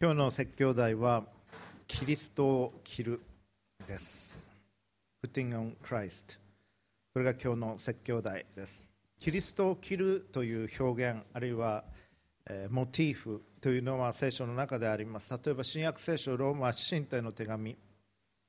[0.00, 1.24] 今日の説教題は
[1.88, 3.20] キリストを着る
[3.84, 4.48] です。
[5.26, 6.38] Putting on Christ
[7.12, 8.86] これが今日の説教題です。
[9.18, 11.82] キリストを着るという表現あるいは、
[12.48, 15.32] えー、モチーフというのは聖書の中であります。
[15.32, 17.76] 例えば新約聖書ローマ神帝の手紙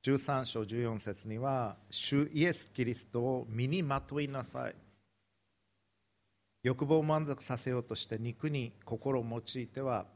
[0.04, 4.74] 13章14節には主イエス・キリストを身にまといなさい。
[6.62, 10.06] 欲望を満足させようとして肉に心を用いては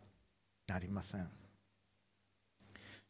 [0.66, 1.28] なりません。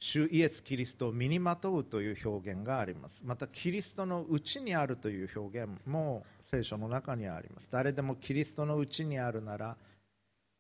[0.01, 3.21] 主イエス・キリストを身にまとうという表現があります。
[3.25, 7.69] またキリストのうちにあるという表現も聖書の中にはあります。
[7.71, 9.77] 誰でもキリストのうちにあるなら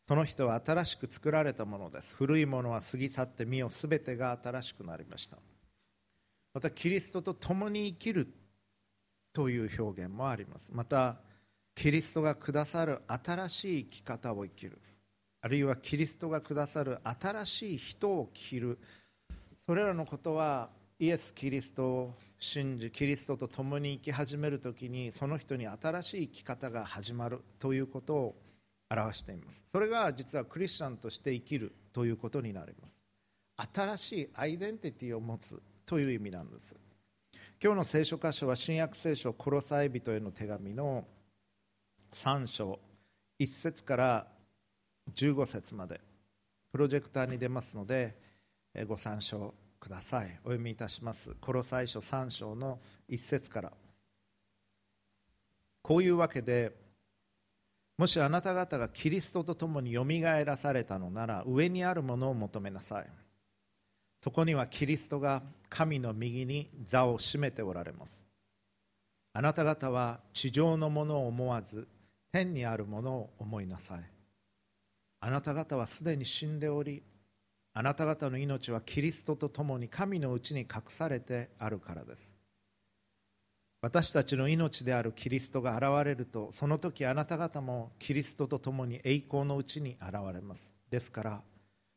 [0.06, 2.14] その人は新しく作られたものです。
[2.14, 5.38] 古いものは過ぎ去って身を全てが新しくなりました。
[6.52, 8.28] またキリストと共に生きる
[9.32, 10.70] という表現もあります。
[10.72, 11.16] また
[11.74, 14.78] キリストがくださる新しい生き方を生きる。
[15.44, 18.78] あるいはキリストがくださる新しい人を着る。
[19.66, 28.34] それらのことはイエス・キリストを信じキリストと共に生き始めるときにその人に新しい生き方が始まるということを
[28.91, 29.62] 表しています。
[29.70, 32.97] それが実はクリスチャンとして生きるということになります。
[33.74, 36.74] 新しいアイデンティティを持つという意味なんです。
[37.62, 41.04] 今日の聖書箇所は新約聖書コロサイ人への手紙の
[42.14, 42.78] 3章
[43.38, 44.33] 1節から
[45.14, 46.00] 15節まで。
[46.72, 48.16] プロジェクターに出ますので
[48.88, 50.27] ご参照ください。
[50.42, 51.34] お読みいたします。
[51.41, 53.72] コロサイ書3章の1節から。
[55.82, 56.72] こういうわけで
[57.97, 63.06] もしあなた方がキリストと共によみがえらされたのなら上にあるものを求めなさい。
[64.20, 68.25] そこにはキリストが神の右に座を占めておられます。
[69.34, 71.86] あなた方は地上のものを思わず
[72.32, 74.13] 天にあるものを思いなさい。
[75.25, 77.03] あなた方はすでに死んでおり
[77.72, 82.34] あなた方の命はキリストと共に神のうちに隠されてあるからです。
[83.81, 90.75] 私たちの命であるキリストが現れるとその時あなた方もキリストと共に栄光のうちに現れます。
[90.91, 91.43] ですから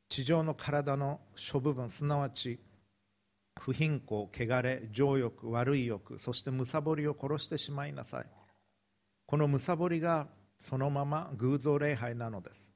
[0.07, 2.61] 地上の体の諸部分すなわち
[3.59, 8.25] 不貧困汚れ情欲悪い欲そしてむさぼりを殺してしまいなさい。
[9.25, 12.66] このむさぼりがそのまま偶像礼拝なのです。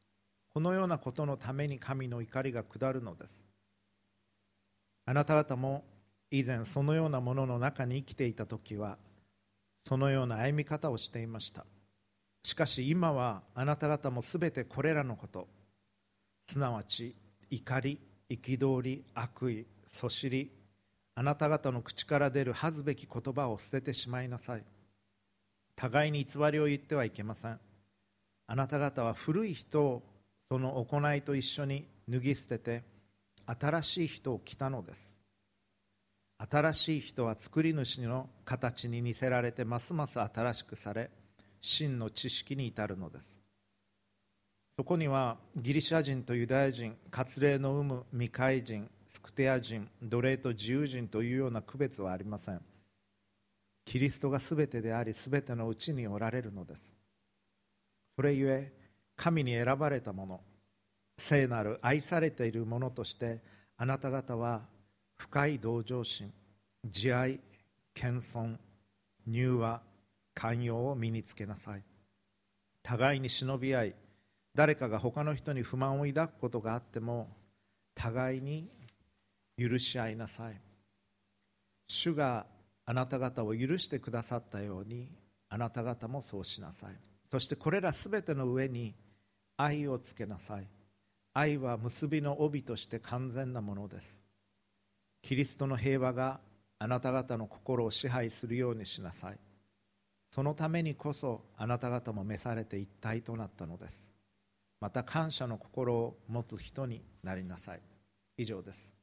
[0.54, 3.44] このようなことのために神の怒りが下るのです。
[5.06, 5.84] あなた方も
[6.30, 8.98] 以前そのようなものの中に生きていた時は
[9.86, 11.66] そのような歩み方をしていました。
[12.44, 15.48] しかし今はあなた方もすべてこれらのこと。
[16.48, 17.16] すなわち
[17.50, 20.52] 怒り憤り悪意そしり
[21.16, 24.64] あなた方の口から出る恥ずべき言葉を捨ててしまいなさい。
[25.76, 27.60] 互いに偽りを言ってはいけません。
[28.48, 30.04] あなた方は古い人を
[30.52, 32.84] その行いと一緒に脱ぎ捨てて
[33.46, 35.14] 新しい人を着たのです。
[36.38, 41.10] 新しい人は作り主の形に似せられてますます新しくされ
[41.62, 43.42] 真の知識に至るのです。
[44.76, 52.62] そこにはギリシャ人とユダヤ人割礼の有無未開人スクテア人奴隷と自由人というような区別はありません。
[53.86, 56.94] キリストが全てであり全てのうちにおられるのです。
[58.18, 58.81] それゆえ
[59.16, 60.42] 神に選ばれたもの
[61.18, 63.42] 聖なる愛されているものとして
[63.78, 64.64] あなた方は
[65.18, 66.34] 深い同情心
[66.86, 67.40] 慈愛
[67.94, 68.58] 謙遜
[69.28, 69.82] 柔和
[70.34, 71.84] 寛容を身につけなさい。
[72.84, 73.96] 互いに忍び合い
[74.56, 77.30] 誰かが他の人に不満を抱くことがあっても
[77.94, 78.68] 互いに
[79.58, 80.60] 許し合いなさい。
[81.88, 82.48] 主が
[82.86, 85.12] あなた方を許してくださったように
[85.50, 87.11] あなた方もそうしなさい。
[87.32, 88.94] そしてこれらすべての上に
[89.56, 90.68] 愛をつけなさい。
[91.34, 94.20] 愛は結びの帯として完全なものです。
[95.22, 96.42] キリストの平和が
[96.78, 99.40] あなた方の心を支配するようにしなさい。
[100.30, 104.12] そのためにこそあなた方も召されて一体となったのです。
[104.82, 107.82] また感謝の心を持つ人になりなさい。
[108.36, 108.94] 以上です。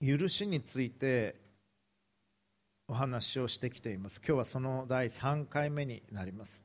[0.00, 1.42] 許しについて
[2.86, 4.20] お話をしてきています。
[4.26, 6.62] 今日はその第3回目になります。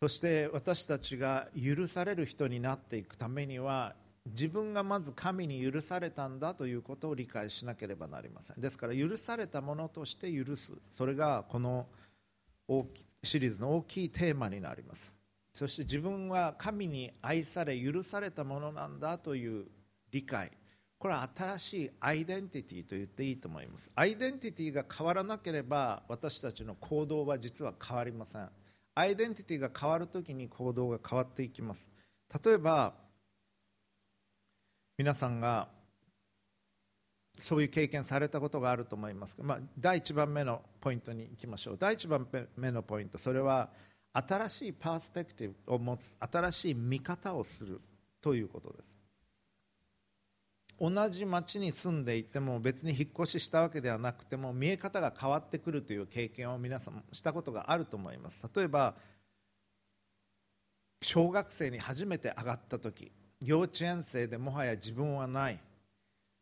[0.00, 3.94] そして私たちが許される人になっていくためには
[4.26, 8.60] 自分がまず神に許されたんだということを理解しなければなりません。
[8.60, 10.72] ですから許されたものとして許す。
[10.90, 11.86] それがこの
[13.24, 15.12] シリーズの大きいテーマになります。
[15.52, 19.66] そして自分は神に愛され許されたものなんだという
[20.10, 20.52] 理解。
[21.02, 23.90] これは新しいアイデンティティと言っていいと思います。
[23.96, 28.48] アイデンティティが変わらなければ私たちの行動は実は変わりません。
[28.94, 31.90] アイデンティティが変わるときに行動が変わっていきます。
[32.44, 32.94] 例えば
[34.96, 35.70] 皆さんが
[37.36, 39.36] そういう経験されたことがあると思います。
[39.36, 41.76] が、まあ、第1番目のポイントにいきましょう。
[41.80, 43.18] 第1番目のポイント。
[43.18, 43.70] それは
[44.12, 47.80] 新しいパースペクティブを持つ新しい見方をする
[48.20, 49.01] ということです。
[50.82, 58.44] 同じ町に住んでいても別に引っ越ししたわけではなくても見え方が変わってくるという経験を皆さんしたことがあると思います。
[58.52, 58.96] 例えば
[61.00, 65.60] 小学生に初めて上がった時幼稚園生でもはや自分はない。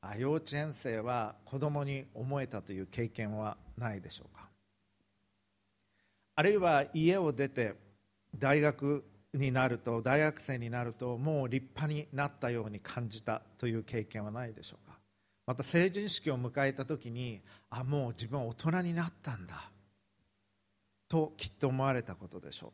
[0.00, 4.48] あ幼稚園生は子供に思えたという経験はないでしょうか。
[6.36, 7.74] あるいは家を出て
[8.38, 9.04] 大学
[9.34, 14.98] になると大学生になるともう立派になったように感じたという経験はないでしょうか。
[15.46, 17.40] また成人式を迎えた時に
[17.70, 19.70] あもう自分は大人になったんだ
[21.08, 22.70] ときっと思われたことでしょう。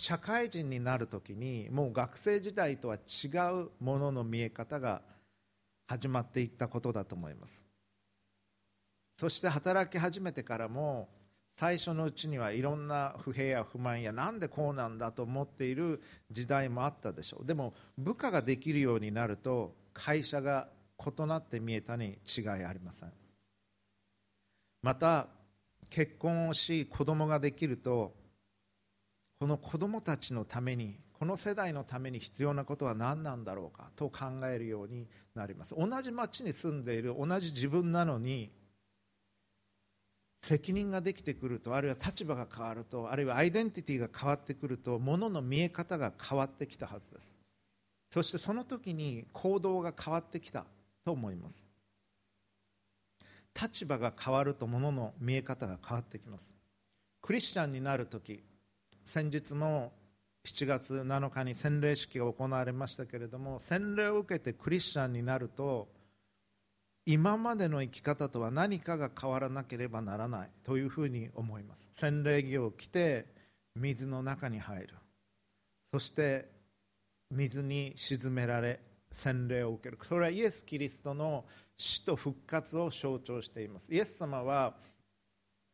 [0.00, 5.02] 社会人になる時にもう学生時代とは違うものの見え方が
[5.88, 7.64] 始まっていったことだと思います。
[9.16, 11.08] そして働き始めてからも
[11.58, 16.00] 最初のうちにはいろんな不平や不満やなんでこうなんだと思っている
[16.30, 17.46] 時代もあったでしょう。
[17.46, 20.68] でも部下ができるようになると会社が
[21.04, 23.12] 異なって見えたに違いありません。
[24.82, 25.26] また
[25.90, 28.14] 結婚をし子供ができると
[29.40, 35.74] この子供たちのためにこの世代のために必要なことは何なんだろうかと考えるようになります。
[35.76, 38.52] 同じ町に住んでいる同じ自分なのに
[40.42, 47.34] 責任ができてくるとあるいは立場が変わるとあるいはアイデンティティが変わってくるとものの見え方が変わってきたはずです。
[48.10, 50.64] そしてその時に行動が変わってきた
[51.04, 51.68] と思います。
[53.60, 56.54] 立場が変わるとものの見え方が変わってきます。
[57.20, 58.42] クリスチャンになる時
[59.04, 59.92] 先日も
[60.46, 65.88] 7月7日に洗礼式が行われましたけれども洗礼を受けてクリスチャンになると
[67.10, 71.88] 今までの生き方とは何かが変わらなければならないというふうに思います。
[71.94, 73.24] 洗礼着を着て
[73.74, 74.94] 水の中に入る。
[75.90, 76.50] そして
[77.30, 78.78] 水に沈められ
[79.10, 79.98] 洗礼を受ける。
[80.02, 81.46] それはイエス・キリストの
[81.78, 83.90] 死と復活を象徴しています。
[83.90, 84.74] イエス様は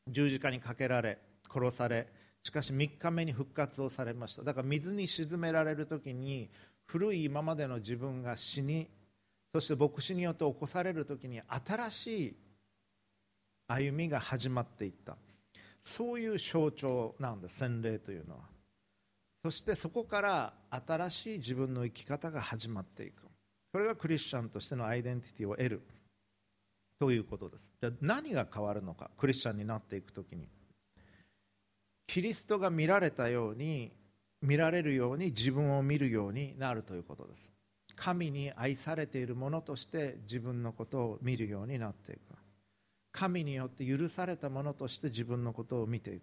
[0.06, 1.18] 十字架にかけられ
[1.52, 2.06] 殺され
[2.44, 4.44] しかし3日目に復活をされました。
[4.44, 6.48] だから水に沈められる時に
[6.86, 8.88] 古い今までの自分が死に
[9.54, 12.36] そして牧師によって起こされる時に新しい
[13.68, 15.16] 歩みが始まっていった。
[15.84, 18.40] そういう象徴なんです洗礼というのは。
[19.44, 23.22] そしてそこから新しい自分の生き方が始まっていく。
[23.72, 25.82] それがクリスチャンとしてのアイデンティティを得る。
[26.98, 27.62] ということです。
[27.80, 30.48] じゃあ何が変わるのかクリスチャンになっていく時に。
[32.08, 33.92] キリストが見られたように
[34.42, 37.52] 見られるように自分を見るようになるということです。
[37.96, 42.20] 神に愛されているものとして自分のことを見るようになっていく。
[43.12, 46.22] 神によって許されたものとして自分のことを見ていく。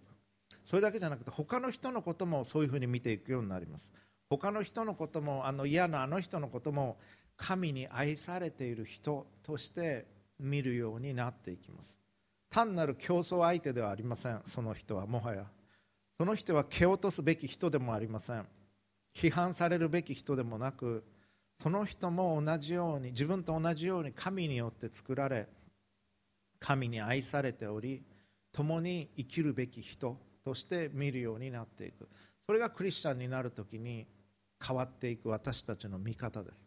[0.66, 3.90] それだけじゃなくて他の人のこともそういうふうに見ていくようになります。
[4.28, 6.98] 他の人のこともあの嫌なあの人のことも
[7.36, 10.06] 神に愛されている人として
[10.38, 11.96] 見るようになっていきます。
[12.50, 15.46] 単なる競争相手ではありませんその人はもはや。
[16.18, 18.46] その人は蹴落とすべき人でもありません。
[19.14, 21.04] 批判されるべき人でもなく
[21.62, 25.46] その人も同じように自分と同じように神によって作られ
[26.58, 28.02] 神に愛されており
[28.50, 32.08] 共に生きるべき人として見るようになっていく。
[32.46, 34.06] それがクリスチャンになる時に
[34.60, 36.66] 変わっていく私たちの見方です。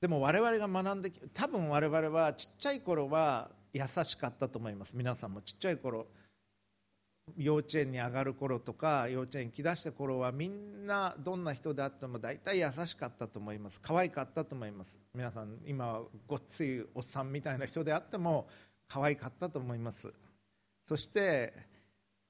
[0.00, 4.92] でも我々が学んでき多分我々はちっちゃい頃は優しかったと思います。
[4.94, 6.06] 皆さんもちっちゃい頃
[7.36, 13.80] 幼稚園に上がる頃とか幼稚園に来だした頃はみんなどんな人であっても大体優しかったと思います。
[13.80, 14.96] 可愛かったと思います。
[15.14, 18.46] 皆さん今ごっついおっさんみたいな人であっても
[18.88, 20.12] 可愛かったと思います。
[20.86, 21.52] そして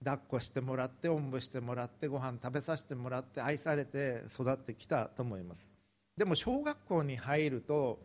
[0.03, 5.71] 抱っこしてもらっておんぶしてもらってご飯食べさせてもらって愛されて育ってきたと思います。
[6.17, 7.99] でも小学校に入ると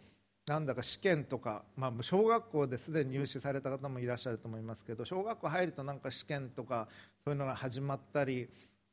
[0.48, 6.88] なんだか試験とか、まあ、小学校ですでに入試された方もいらっしゃると思いますけど小学校入るとなんか試験とか
[7.24, 8.50] そういうのが始まったり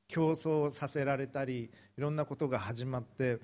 [0.09, 3.39] 競争させられたりいろんなことが始まって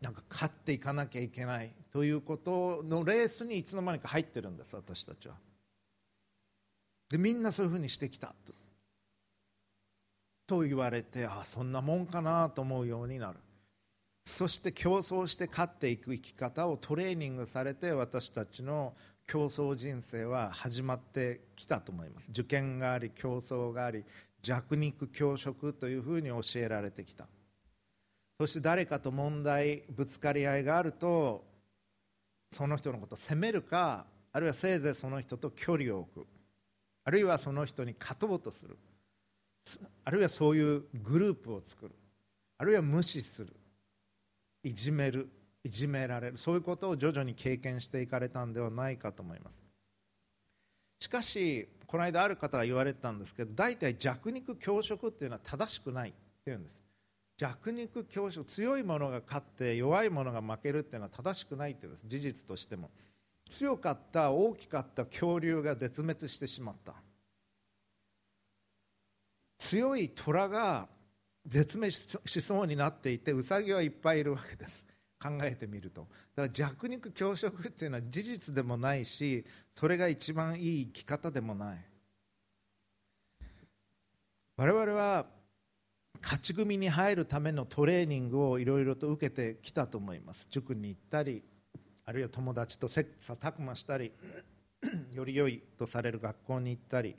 [0.00, 5.34] なんか勝っていかなきゃいけないということのレースにいつの間にか入ってるんです私たちは。
[7.10, 8.52] でみんなそういうふうにしてきたと
[10.46, 13.38] と言われてああそんなもんかなと思うようになる。
[14.28, 18.92] そして競争して勝っていく生き方をトレーニングされて私たちの
[19.26, 22.28] 競争人生は始まってきたと思います。
[22.30, 24.04] 受験があり競争があり
[24.42, 27.26] 弱肉強食というふうに教えられてきた。
[28.38, 31.44] そして誰かと問題ぶつかり合いがあると
[32.52, 36.26] その人のことを責めるかあるいはせいぜいその人と距離を置く。
[37.04, 38.76] あるいはその人に勝とうとする。
[40.04, 41.94] あるいはそういうグループを作る。
[42.58, 43.57] あるいは無視する。
[44.62, 45.28] いじめる
[45.64, 46.38] いじめられる。
[46.38, 49.56] そういうことを徐々に経験していかれたんではないかと思います。
[51.00, 56.12] しかしこの間ある方が言われてたんですけど大体弱肉強食っていうのは正しくないっ
[56.44, 56.76] ていうんです。
[57.36, 62.04] 弱肉強食強いものが勝って弱いものが負けるっていうのは正しくないっていうんです。
[62.06, 62.90] 事実としても。
[63.48, 66.94] 強かった大きかった恐竜が絶滅してしまった。
[69.58, 70.88] 強い虎が
[71.48, 71.92] 絶滅
[72.26, 74.84] しそうになっていてウサギはいっぱいいるわけです。
[75.20, 76.02] 考えてみると。
[76.02, 76.12] だか
[76.42, 81.84] ら弱肉強食っていうのは事実でもないしそれが一番いい生き方でもない。
[84.56, 85.26] 我々は
[86.22, 90.46] 勝ち組に入るためのトレーニングをいろいろと受けてきたと思います。
[90.50, 91.42] 塾に行ったり
[92.04, 94.12] あるいは友達と切磋琢磨したり
[95.14, 97.16] より良いとされる学校に行ったり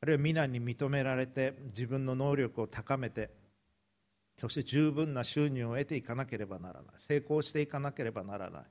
[0.00, 3.30] あるいは皆に認められて自分の能力を高めて
[4.38, 6.94] そして十分な収入を得ていかなければならない。
[7.00, 8.62] 成功していかなければならない。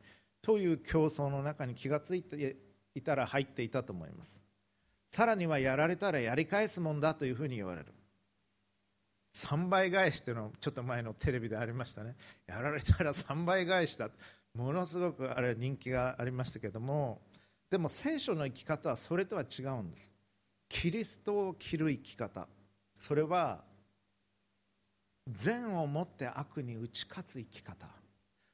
[0.42, 2.56] という競争の中に気が付いて
[2.96, 4.42] いたら入っていたと思います。
[5.12, 7.88] さらにはやられたらやり返すもんだというふうに言われる。
[9.36, 12.16] 3倍返しというのちょっと前のテレビでありましたね。
[12.48, 14.10] やられたら3倍返しだ
[14.54, 17.22] ものすごくあれ人気がありましたけども。
[17.70, 20.10] でも聖書の生き方はそれとは違うんです。
[20.70, 22.48] キリストを着る生き方。
[22.98, 23.67] それは
[25.32, 27.88] 善をもって悪に打ち勝つ生き方。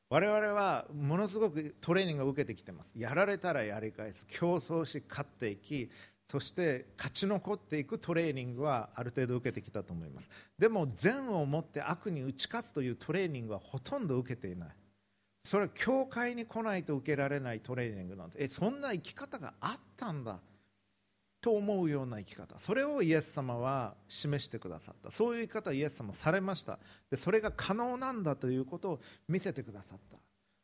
[0.10, 2.92] 我々はものすごくトレーニングを受けてきてます。
[2.96, 5.90] やられたらやり返す競争し勝っていき
[6.28, 10.30] そして勝ち残っていくトレーニングはある程度受けてきたと思います。
[10.58, 14.70] でも善をもって悪に打ち勝つというトレーニングはほとんど受けていない。
[15.44, 20.40] それは教会に来ないと受けられないトレーニングなんでえそんな生き方があったんだ。
[21.44, 22.58] と思うような生き方。
[22.58, 25.12] それをイエス様は示してくださった。
[25.12, 26.80] そういう生き方をイエス様されました。
[27.12, 30.18] でそれが可能なんだということを見せてくださった。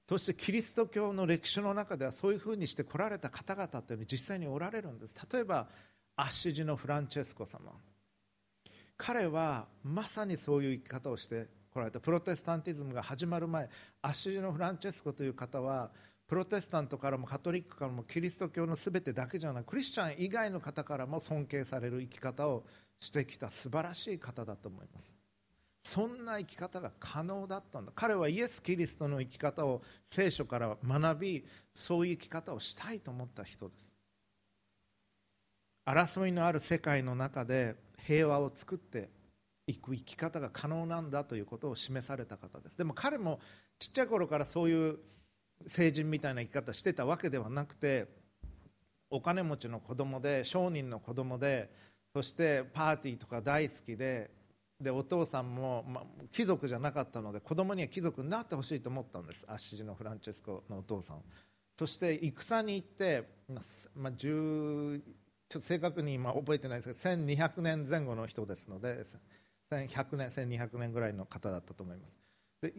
[0.08, 5.16] そしてキリスト教の歴史の中ではそういうふうにして来られた方々というのは実際におられるんです。
[5.34, 5.68] 例えば
[6.16, 7.74] アッシジのフランチェスコ様。
[8.96, 12.00] 彼はまさにそういう生き方をして来られた。
[12.00, 13.70] プロテスタンティズムが始まる前
[14.02, 15.92] アッシュジのフランチェスコという方は
[16.30, 19.64] プロテスタントからもカトリックからもキリスト教の全てだけじゃない。
[19.64, 22.64] クリスチャン以外の方からも尊敬される生き方を
[23.00, 25.12] してきた素晴らしい方だと思います。
[25.82, 27.92] そんな生き方が可能だったんだ。
[27.96, 33.92] 彼はイエス・キリストの生き方を聖書から学びそういう生き方をしたいと思った人です。
[35.84, 39.10] 争いのある世界の中で平和を作って
[39.66, 42.78] いく生き方が可能なんだということを示された方です。
[42.78, 43.40] でも彼も
[43.80, 45.00] ちっちゃい頃からそういう
[45.68, 48.08] 成人みたいな生き方してたわけではなくて
[49.10, 51.70] お金持ちの子供で商人の子供で
[52.14, 54.32] そしてパーティーとか大好きで
[54.82, 59.44] でお父さんも、ま貴族じゃなかったので子供には貴族になってほしいと思ったんです。
[59.48, 61.18] アッシジのフランチェスコのお父さん。
[61.78, 63.28] そして戦に行って、
[63.96, 65.02] まあ、10
[65.50, 69.04] ちょっと正確に今覚えてないですけど1200年前後の人ですので
[69.72, 72.14] 1100年1200年ぐらいの方だったと思います。
[72.62, 72.74] で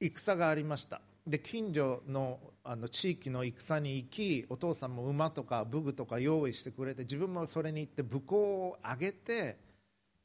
[0.00, 1.02] 戦がありました。
[1.26, 8.38] で近所のあの地域の戦に行きお父さんも馬とか武具とか用意してくれて自分もそれに行って武功
[8.68, 9.56] を上げて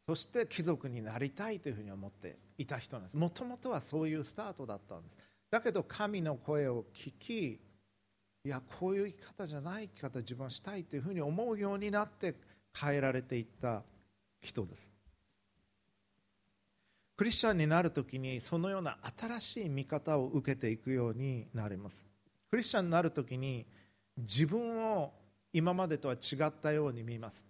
[0.08, 3.18] そして貴族になりたいというふうに思っていた人なんです。
[3.18, 5.18] もともとはそういうスタートだったんです。
[5.50, 7.60] だけど神の声を聞き
[8.48, 12.36] いやこういう生き方じゃない生き方自分はしたいというふうに思うようになって
[12.80, 13.84] 変えられていった
[14.42, 14.97] 人です。
[17.18, 22.06] クリスチャンになるときにそのような新しい見方を受けていくようになります。
[22.52, 23.66] クリスチャンになるときに
[24.18, 25.12] 自分を
[25.52, 27.44] 今までとは違ったように見ます。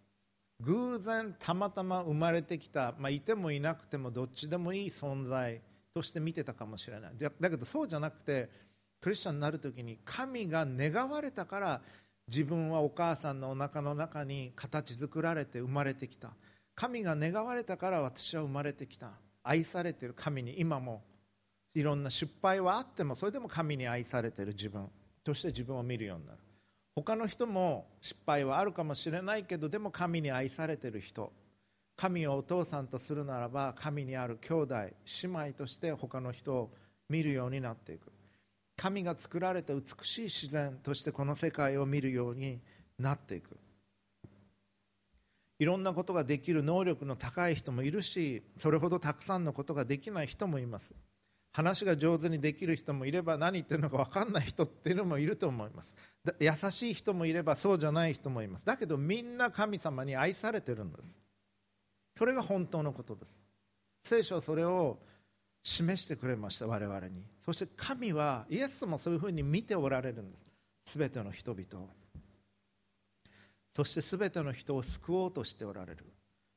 [0.61, 5.61] 偶然たまたま生まれてきた、まあ、いてもいなくてもどっちでもいい存在
[5.93, 7.11] として見てたかもしれない。
[7.17, 8.49] だけどそうじゃなくて
[9.01, 11.81] クリスチャンになるときに神が願われたから
[12.29, 16.31] 自分はお母さんのお腹の中に形作られて生まれてきた。
[16.73, 19.11] 神が願われたから私は生まれてきた。
[19.47, 21.01] 愛されてる神に今も
[21.73, 24.89] いろんな失敗はあってもそれでも神に愛されてる自分
[25.23, 26.39] として自分を見るようになる。
[26.95, 31.31] 他の人も失敗はあるかもしれないけどでも神に愛されてる人。
[31.95, 34.91] 神をお父さんとするならば神にある兄弟姉
[35.23, 36.71] 妹として他の人を
[37.09, 38.11] 見るようになっていく。
[38.75, 42.59] 神が作られた美しい自然としてこの世界を見るように
[42.99, 43.57] なっていく。
[45.59, 50.93] いろんなことができる能力の高い人もいるしそれほどたくさんのことができない人もいます。
[51.53, 55.93] 話が上手にできる人もいれば何言ってるのか分かんない人っていうのもいると思います。
[56.39, 58.65] 優しい人もいればそうじゃない人もいます。
[58.65, 61.15] だけどみんな神様に愛されてるんです。
[62.15, 63.39] それが本当のことです。
[64.03, 64.99] 聖書はそれを
[65.63, 67.23] 示してくれました我々に。
[67.43, 70.51] そして神はイエスもそういうふうに見ておられるんです。
[70.97, 71.89] 全ての人々を。
[73.77, 76.03] そして全ての人を救おうとしておられる。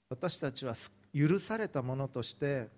[0.08, 0.74] 私たちは
[1.14, 2.70] 許されたものとして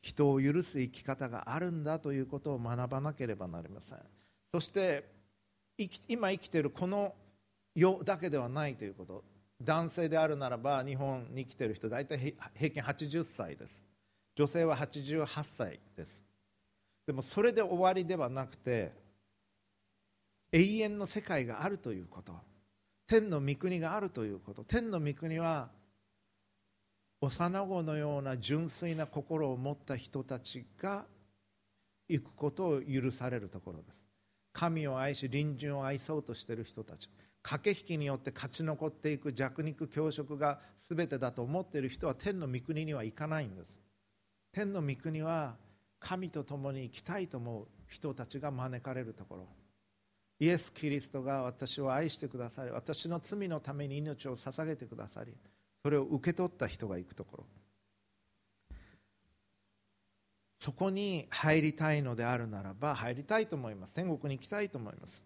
[0.00, 3.98] 人を許す生き方があるんだということを学ばなければなりません。
[4.50, 5.04] そして
[6.08, 7.14] 今生きているこの
[7.74, 9.22] 世だけではないということ。
[9.62, 13.84] 男性であるならば日本に来ている人大体平均80歳です。
[14.36, 16.24] 女性は88歳です。
[17.06, 18.94] でもそれで終わりではなくて
[20.50, 22.32] 永遠の世界があるということ。
[23.06, 24.64] 天の御国があるということ。
[24.64, 25.68] 天の御国は
[27.20, 31.06] 幼子のような純粋な心を持った人たちが
[32.08, 34.00] 行くことを許されるところです。
[34.52, 37.08] 神を愛し隣人を愛そうとしている人たち。
[37.42, 43.76] 駆け引きによって勝ち残っていく弱肉強食が全てだと思っている人は天の御国には行かないんです。
[44.52, 45.56] 天の御国は
[45.98, 49.48] 神と共に生きたいと思う人たちが招かれるところ。
[50.44, 55.32] イエス・キリストが私を愛してくださり私の罪のために命を捧げてくださり
[55.82, 57.44] それを受け取った人が行くところ。
[60.58, 63.94] そこに入りたいのであるならば入りたいと思います。
[63.94, 65.22] 天国に行きたいと思います。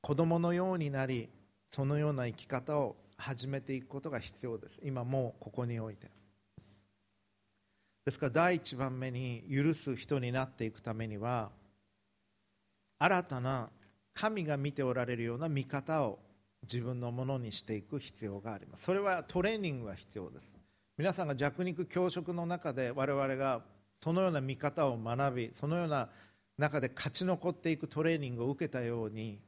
[0.00, 1.28] 子供のようになり
[1.70, 4.78] そのような生き方を始めていくことが必要です。
[4.82, 6.10] 今もうここにおいて。
[8.04, 11.50] ですから第一番目に許す人になっていくためには
[12.98, 13.68] 新たな
[14.20, 16.18] 神が見ておられるような見方を
[16.64, 18.82] 自分のものにしていく必要があります。
[18.82, 20.50] それはトレーニングが必要です。
[20.96, 23.62] 皆さんが弱肉強食の中で我々が
[24.02, 26.08] そのような見方を学びそのような
[26.56, 29.38] 中で勝ち残っていくトレーニングを受けたように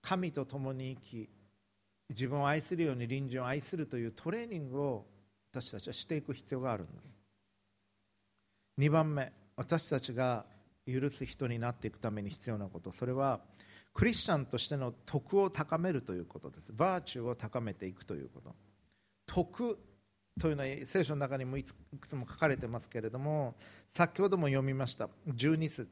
[0.00, 1.28] 神と共に生き
[2.08, 5.06] 自分を愛するように隣人を愛するというトレーニングを
[5.52, 7.12] 私たちはしていく必要があるんです。
[8.78, 10.46] 2番目私たちが
[10.86, 12.92] 許す人になっていくために必要なこと。
[12.92, 13.40] それは
[13.96, 16.70] クリスチャンとしての徳を高めるということです。
[16.70, 18.54] バーチューを高めていくということ。
[19.24, 19.78] 徳
[20.38, 23.54] というのは聖書の中にもいくつも書かれてますけれども
[23.94, 25.08] 先ほども読みました。
[25.26, 25.88] 12節。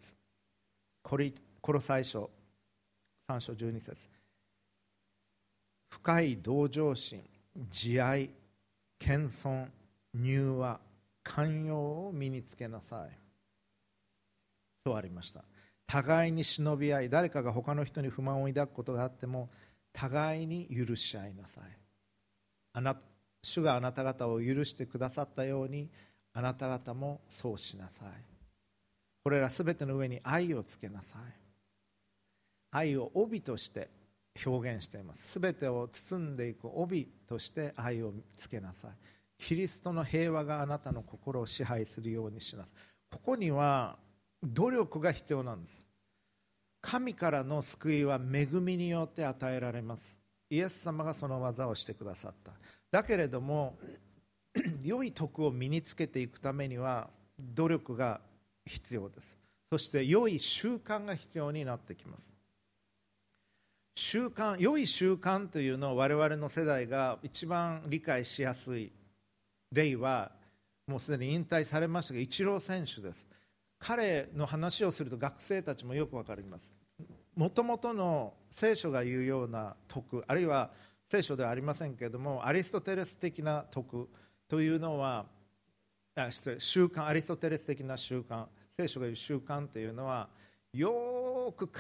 [1.03, 2.29] コリコロ最初
[3.31, 3.97] 3章12節。
[5.89, 7.25] 深い同情心
[7.71, 8.29] 慈愛
[8.99, 9.69] 謙遜
[10.15, 10.79] 柔和
[11.23, 13.19] 寛容を身につけなさい。
[14.85, 15.43] そうありました。
[15.87, 19.51] 互いに忍び合い誰かが他の人に不満を抱くことがあっても
[19.93, 21.65] 互いに許し合いなさい。
[22.73, 22.97] あな
[23.43, 25.91] 主があなた方を許してくださったように
[26.33, 28.09] あなた方もそうしなさい。
[29.23, 31.23] これらすべての上に愛をつけなさい。
[32.73, 33.89] 愛を帯として
[34.45, 35.33] 表現しています。
[35.33, 38.91] すべてを包んでいく帯として愛をつけなさい。
[39.39, 42.73] キリストの平和があなたの心を支配するようにしなさい。
[43.11, 43.97] ここには
[44.45, 45.85] 努力が必要なんです。
[46.81, 50.19] 神からの救いは恵みによって与えられます。
[50.51, 52.53] イエス様がその技をしてくださった。
[52.91, 53.75] だけれども
[54.85, 58.21] 良い徳を身につけていくためには努力が
[58.67, 59.39] 必要です。
[59.71, 62.35] そして良い習慣が必要になってきます。
[63.97, 68.93] 習慣良い習慣というのを我々の世代が一番理解しやすい
[69.73, 70.33] 例は
[70.87, 73.27] もうすでに引退されましたがイチロー選手です。
[73.79, 76.75] 彼の話をすると学生たちもよく分かります。
[77.37, 80.71] もともとの聖書が言うような徳あるいは
[81.09, 84.09] 聖書ではありませんけれどもアリストテレス的な徳
[84.49, 85.27] というのは
[86.15, 90.29] あ失礼習慣アリストテレス的な習慣聖書が言う習慣というのは
[90.73, 91.73] よく考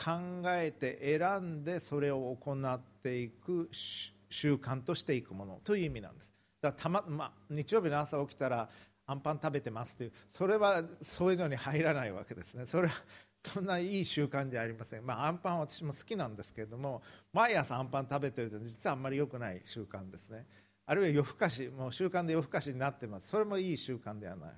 [0.47, 6.33] えて選んでそれを行っていく習慣としていくものという意味なんです。
[6.61, 8.69] だからたま、ま日曜日の朝起きたら
[9.07, 12.67] アンパン食べてますというそれはそういうのに入らないわけですね。
[12.67, 12.95] それは
[13.43, 20.47] そんないい習慣じゃありません、まあ、アンパン私も好きなんですけれども毎朝アンパン食べてると実はあんまり良くない習慣ですね。
[20.87, 23.29] あるいは夜更かしもう習慣で夜更かしになってます。
[23.29, 24.51] それもいい習慣ではない。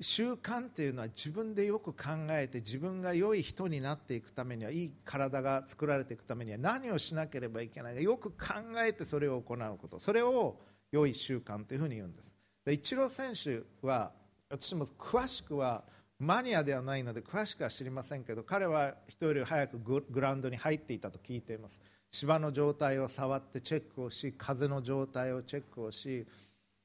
[0.00, 8.36] 習慣っていうのは自分でよく考えて自分が良い人になっていくためにはいい体が作られていくためには何をしなければいけないかよく考
[8.84, 10.00] えてそれを行うこと。
[10.00, 10.58] それを
[10.90, 12.31] 良い習慣というふうに言うんです。
[12.70, 14.12] イチロー選手は
[14.48, 15.82] 私も詳しくは
[16.20, 21.80] マニアではないので詳しくは知りませんけど彼は人より早くグラウンドに入っていたと聞いています。
[22.12, 26.26] 芝の状態を触ってチェックをし風の状態をチェックをし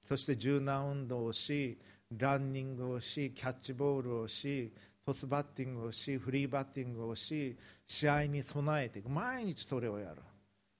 [0.02, 1.78] そして柔軟運動をし
[2.18, 4.72] ランニングをしキャッチボールをし
[5.06, 9.10] トスバッティングをしフリーバッティングをし試合に備えていく。
[9.10, 10.22] 毎日それをやる。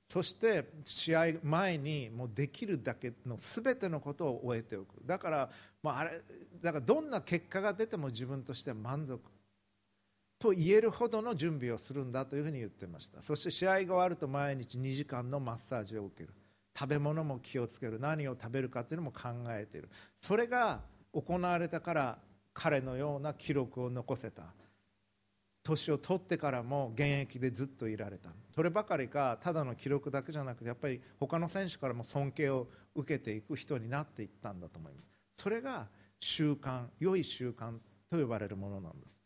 [0.08, 5.06] そして試合前にもうできるだけの全てのことを終えておく。
[5.06, 5.50] だから,、
[5.84, 6.22] まあ、あれ
[6.62, 9.20] だからどんな結果が出ても自分としては満足。
[10.40, 13.22] と言えるほどの準備をするんだというふうに言ってました。
[13.22, 16.34] そして試合が終わると毎日2時間のマッサージを受ける。
[16.78, 18.00] 食べ物も気をつける。
[18.00, 19.90] 何を食べるかというのも考えている。
[20.22, 22.20] それが行われたから
[22.54, 24.54] 彼のような記録を残せた。
[25.68, 28.30] 年を取ってからも現役でずっといられた。
[28.56, 35.06] そればかりかただの記録だけじゃなくてやっぱり他の選手からも尊敬を受けていく人になっていったんだと思います。
[35.36, 35.88] それが
[36.20, 37.78] 習慣良い習慣
[38.10, 39.18] と呼ばれるものなんです。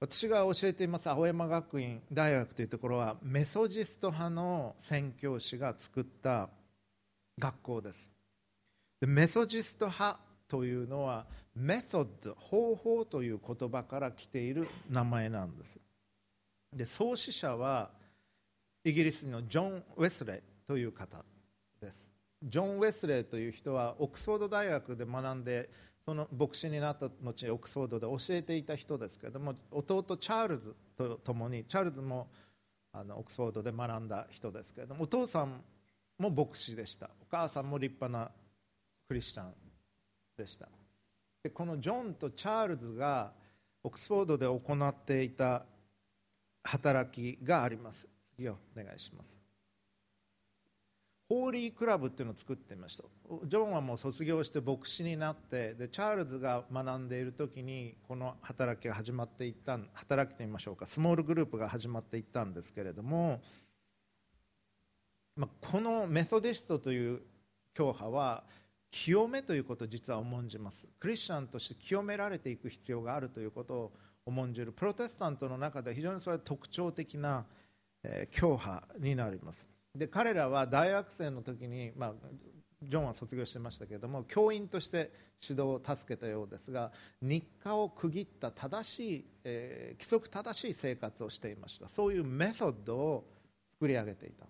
[0.00, 6.50] 私が教えています青山学院大学というところはメソジスト派の宣教師が作った
[7.38, 8.10] 学校です。
[9.00, 10.18] でメソジスト派
[10.48, 15.78] というのはメソッド方法という言葉から来ている名前なんです。
[16.72, 17.90] で創始者は
[18.82, 21.24] イギリスのジョン・ウェスレイという方
[21.80, 22.08] です。
[22.42, 25.70] ジョン・ウェスレイという人はオックスフォード大学で学んで
[26.04, 32.28] その牧師になった後オックスフォードで教えていた人ですけれども弟チャールズと共にチャールズも
[32.92, 35.62] あのオックスフォードで学んだ人ですけれどもお父さん
[36.18, 37.10] も牧師でした。
[37.22, 38.30] お母さんも立派な
[39.08, 39.54] クリスチャン
[40.36, 40.68] でした。
[41.50, 43.32] このジョンとチャールズが
[43.82, 45.66] オックスフォードで行っていた
[46.62, 48.08] 働きがあります。
[48.36, 49.34] 次をお願いします。
[51.28, 53.04] ホーリークラブっていうのを作ってみました。
[53.46, 63.40] ジョンはもう卒業して牧師になってでチャールズが学んでいる時にこの働きが始まっていった働きといいましょうかスモールグループが始まっていったんですけれども、
[65.36, 67.22] まあ、このメソディストという
[67.72, 68.44] 教派は
[68.96, 70.86] 清めということを実は重んじます。
[71.00, 73.92] クリスチャンとして清められていく必要があるということを
[74.24, 74.70] 重んじる。
[74.70, 77.44] プロテスタントの中で非常にそれは特徴的な、
[78.04, 79.66] えー、教派になります。
[79.96, 82.12] で彼らは大学生の時に、まあ、
[82.84, 85.10] ジョンは卒業してましたけれども教員として
[85.42, 91.88] 指導を助けたようですが日課を区切った正しい、えー、規則正しい生活をしていました。
[91.88, 93.24] そういうメソッドを
[93.72, 94.46] 作り上げていた。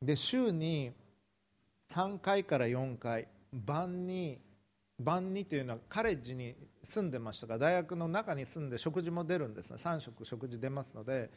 [0.00, 0.92] で週に
[1.94, 4.40] 3回から4回晩に
[4.98, 9.76] 晩にというのはカレッジに住んでましたが大学の中に住んで食事も出るんですね。
[9.76, 11.30] 3食食事出ますので,、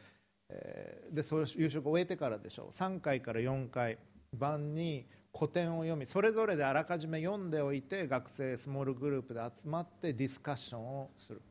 [0.50, 2.76] えー、でそれ夕食を終えてからでしょう。
[2.76, 4.00] 3回から4回
[4.34, 11.42] 晩に古典を読みそれぞれであらかじめ読んでおいて学生スモールグループで集まってディスカッションをする。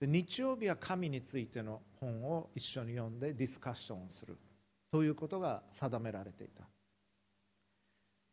[0.00, 4.38] で日曜日は神についての本を一緒に読んでディスカッションをする。
[4.90, 6.64] ということが定められていた。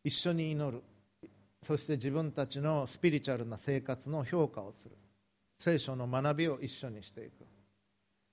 [0.08, 0.82] 一緒に祈る。
[1.62, 4.96] そして自分たちのスピリチュアルな生活の評価をする。
[5.60, 7.46] 聖書の学びを一緒にしていく。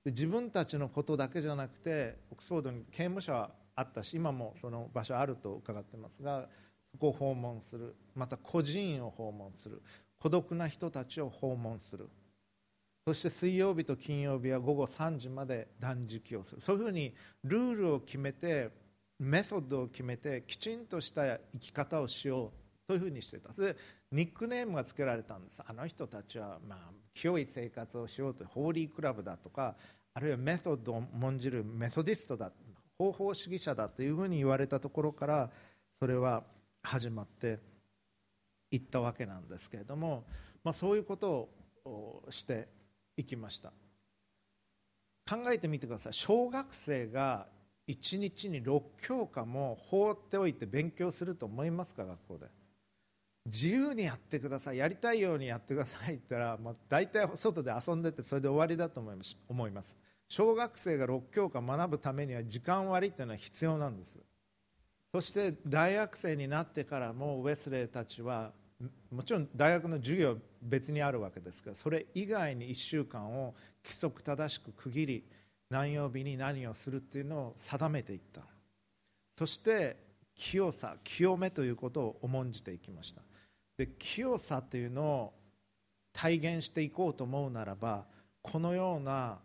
[0.07, 6.47] 自分たちのことだけじゃなくてオックスフォードに刑務所はあったし今もその場所あると伺ってますが
[6.93, 7.97] そこを訪問する。
[8.15, 9.83] また孤児院を訪問する。
[10.21, 12.09] 孤独な人たちを訪問する。
[13.05, 16.61] そして水曜日と金曜日は午後3時まで断食をする。
[16.61, 18.84] そういうふうにルールを決めて
[19.19, 23.53] メソッドを決めてきちんとした生き方をしようというふうにしてた。
[23.53, 23.77] それで
[24.13, 25.63] ニックネームが付けられたんです。
[25.67, 26.79] あの人たちはまあ
[27.15, 29.77] 清い生活をしようとホーリークラブだとか
[30.15, 32.53] あるいはメソッドを重んじるメソディストだ
[32.99, 35.51] 方法主義者だというふうに言われたところから
[36.01, 36.45] それは
[36.83, 37.59] 始まって
[38.71, 40.25] いったわけなんですけれども、
[40.63, 41.49] まあ、そういうこと
[41.85, 42.69] をして
[43.17, 43.73] いきました。
[45.29, 46.13] 考えてみてください。
[46.13, 47.47] 小学生が
[47.89, 52.47] 1日に6教科も放っておいて勉強すると思いますか学校で？
[53.47, 54.79] 自由にやってください。
[54.79, 59.97] やりたいようにやってくださいって言ったら、まあ、大体外で遊んでてそれで終わりだと思います。
[60.29, 64.17] 小学生が6教科学ぶためには時間割っていうのは必要なんです。
[65.13, 68.53] そして大学生になってからもウェスレーたちは
[69.13, 75.25] もちろん大学の授業は別にあるわけですがそれ以外に1週間を規則正しく区切り
[75.71, 78.43] 何曜日に何をするっていうのを定めていった。
[79.39, 79.97] そして
[80.35, 83.23] 清さ清めということを重んじていきました。
[83.77, 85.35] で清さというのを
[86.13, 88.05] 体現していこうと思うならば
[88.43, 89.39] このような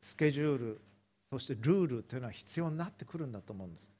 [0.00, 0.80] スケジュール
[1.30, 3.91] そしてルールというのは必要になってくるんだと思うんです。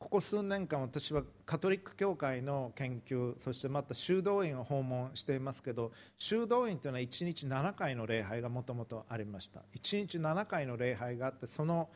[0.00, 9.60] ここ数年間私はカトリック教会の研究そしてまた修道院を訪問していますけど修道院というのは1日7回の礼拝がもともとありました。
[9.74, 11.90] 1日7回の礼拝があってその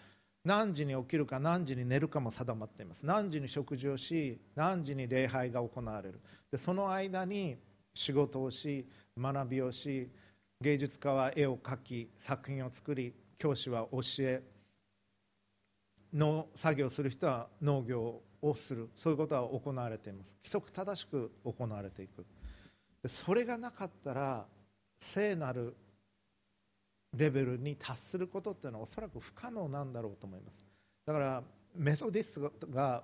[0.45, 3.07] 何時に起きるか何時に寝るかも定まっています。
[3.07, 6.21] 何時に食事をし何時に礼拝が行われる。
[6.53, 7.57] でその間に
[7.95, 8.87] 仕事をし
[9.19, 10.11] 学びをし
[10.61, 14.43] 芸術家は絵を描き作品を作り教師は教え
[16.15, 18.89] 農作業する人は農業をする。
[18.95, 20.35] そういうことは行われています。
[20.43, 22.25] 規則正しく行われていく。
[23.09, 24.47] それがなかったら
[24.99, 25.77] 聖なる
[27.17, 30.65] レベルに達することっていうのはおそらく不可能なんだろうと思います。
[31.05, 31.43] だから
[31.75, 33.03] メソディストが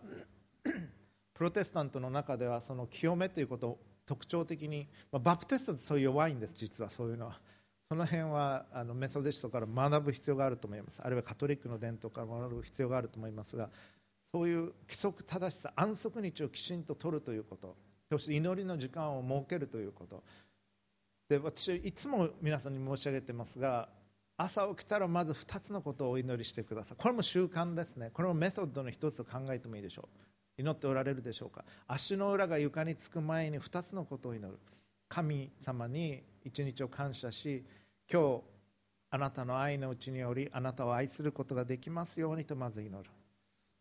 [1.34, 6.90] プロテスタントの中ではその清めということを特徴的に、まあ、バプテストってそう弱いんです実は。
[6.90, 7.40] そういうのは。
[7.90, 11.02] その辺はあのメソディストから学ぶ必要があると思います。
[11.02, 13.68] あるいはカトリックの伝統から学ぶ必要があると思いますが
[14.32, 17.74] そういう規則正しさ安息日をきちんと取るということ
[18.08, 20.22] そして祈りの時間を設けるということ。
[21.28, 23.88] で私いつも皆さんに申し上げてますが
[24.36, 26.96] 朝起きたらまず2つのことをお祈りしてください。
[26.96, 28.10] これも習慣ですね。
[28.14, 30.08] これもメソッドの一つと考えてもいいでしょ
[30.58, 30.62] う。
[30.62, 31.64] 祈っておられるでしょうか。
[31.88, 34.60] 足の裏が床につく前に2つのことを祈る。
[35.08, 37.64] 神様に一日を感謝し
[38.12, 38.42] 今日
[39.10, 43.08] あなたの愛のうちによりあなたを愛することができますようにとまず祈る。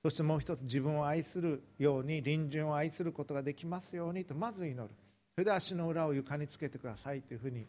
[0.03, 4.89] そしてもう一つ自分を愛するように隣人を愛することができますようにとまず祈る。
[5.35, 7.65] それで足の裏を床につけてくださいというふうに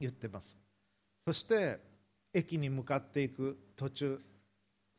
[0.00, 0.58] 言ってます。
[1.26, 1.78] そして
[2.34, 4.20] 駅に向かっていく途中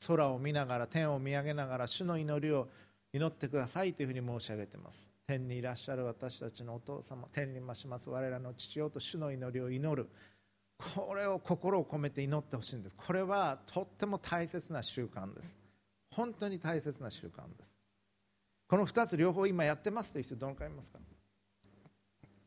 [0.07, 2.67] 空を見ながら天を見上げながら主の祈りを
[3.13, 5.09] 祈ってくださいというふうに申し上げています。
[5.27, 10.09] 天にいらっしゃる私たちのお父様天に増します我らの父よと主の祈りを祈る。
[10.79, 12.95] これを心を込めて祈ってほしいんです。
[12.95, 15.57] これはとっても大切な習慣です。
[16.11, 17.71] 本当に大切な習慣です。
[18.67, 20.99] この2つ両方今やってますという人どのくらいいますか？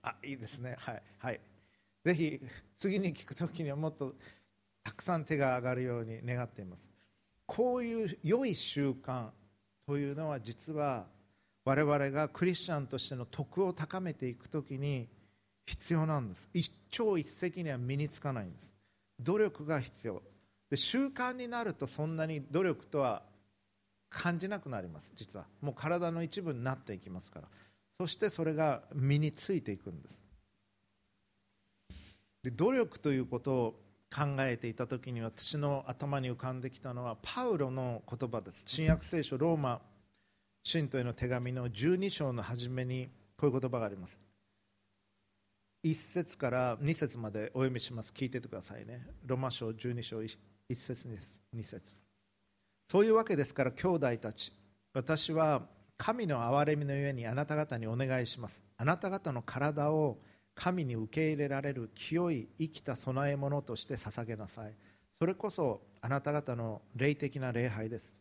[0.02, 0.76] あいいですね。
[0.78, 1.40] はいはい。
[2.04, 2.40] ぜひ
[2.78, 4.14] 次に聞く時にはもっと
[4.82, 6.90] たくさん手が上がるように願っています。
[7.44, 9.28] こういう良い習慣
[9.86, 11.06] というのは実は
[11.64, 15.08] 我々がクリスチャンとしての徳を高めていく時に
[15.66, 16.48] 必要なんです。
[16.52, 18.66] 一朝一夕には身につかないんです。
[19.20, 20.22] 努力が必要。
[20.70, 23.22] で習慣になるとそんなに努力とは
[24.08, 25.46] 感じなくなります実は。
[25.60, 27.48] もう体の一部になっていきますから。
[28.00, 30.18] そしてそれが身についていくんです。
[32.42, 33.82] で努力ということを
[34.14, 38.64] 考えていた時に私の頭に浮かんできたのはパウロの言葉です。
[38.66, 39.80] 新約聖書ローマ
[40.64, 44.20] 信徒への手紙の12章の初めにこういう言葉があります。
[45.84, 48.12] 1節から2節までお読みします。
[48.14, 49.04] 聞いててくださいね。
[49.26, 50.36] ロマ書12章1
[50.76, 51.08] 節
[51.54, 51.96] 2節。
[52.88, 54.52] そういうわけですから兄弟たち
[54.94, 55.62] 私は
[55.96, 58.62] 神の憐れみのゆえにあなた方にお願いします。
[58.76, 60.18] あなた方の体を
[60.54, 64.74] 神に受け入れられる清い生きた供え物として捧げなさい。
[65.18, 68.12] それこそあなた方の霊的な礼拝です。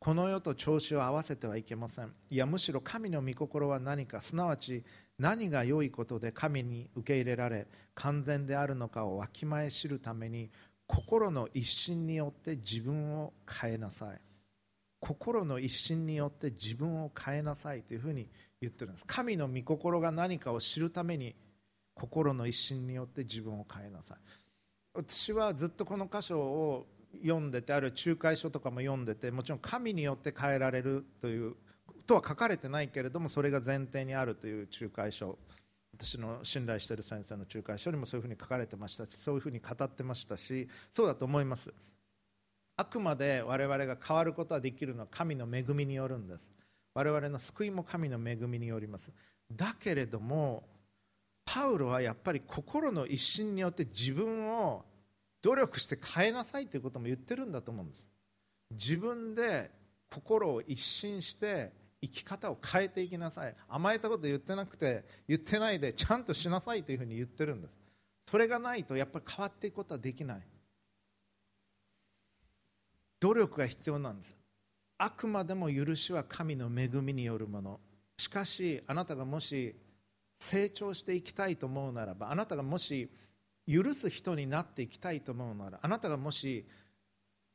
[0.00, 2.12] この世と調子を合わせてはいけません。
[2.30, 4.84] いやむしろ神の御心は何かすなわち
[5.18, 10.50] 何が良いことで神に受け入れられ完全であるのかをわきまえ知るために
[10.86, 14.20] 心の一心によって自分を変えなさい。
[15.00, 18.28] 心の一心によって自分を変えなさいというふうに
[18.60, 19.04] 言ってるんです。
[19.06, 21.36] 神の御心が何かを知るために
[21.94, 24.18] 心の一心によって自分を変えなさい。
[24.94, 26.86] 私はずっとこの箇所を
[27.22, 31.54] 読んでてある仲介書とかも読んでてもちろん神によって変えられるという
[32.08, 35.38] とは書かれてないけれどもそれが前提にあるという仲介書。
[35.94, 41.72] 私の信頼している先生の仲介書にもそういうふうに書かれてましたしそういうふうに語ってましたしそうだと思います。
[42.76, 46.48] あくまで我々が変わることはできるのは神の恵みによるんです。
[46.94, 49.10] 我々の救いも神の恵みによります。
[49.52, 50.62] だけれども
[51.44, 54.84] パウロはやっぱり心の一心によって自分を
[55.42, 58.06] 努力して変えなさいということも言ってるんだと思うんです。
[58.70, 59.70] 自分で
[60.10, 63.54] 心を一新して生き方を変えていきなさい。
[63.68, 67.74] 甘えたこと言ってなくて言ってないでちゃんとしなさいというふうに言ってるんです。
[68.30, 70.42] それがないとやっぱり変わっていくことはできない。
[73.20, 74.36] 努力が必要なんです。
[74.98, 77.80] あくまでも許しは神の恵みによるもの。
[78.18, 79.74] しかしあなたがもし
[80.40, 83.10] 成長していきたいと思うならばあなたがもし
[83.66, 86.66] 許す人になっていきたいと思うならあなたがもし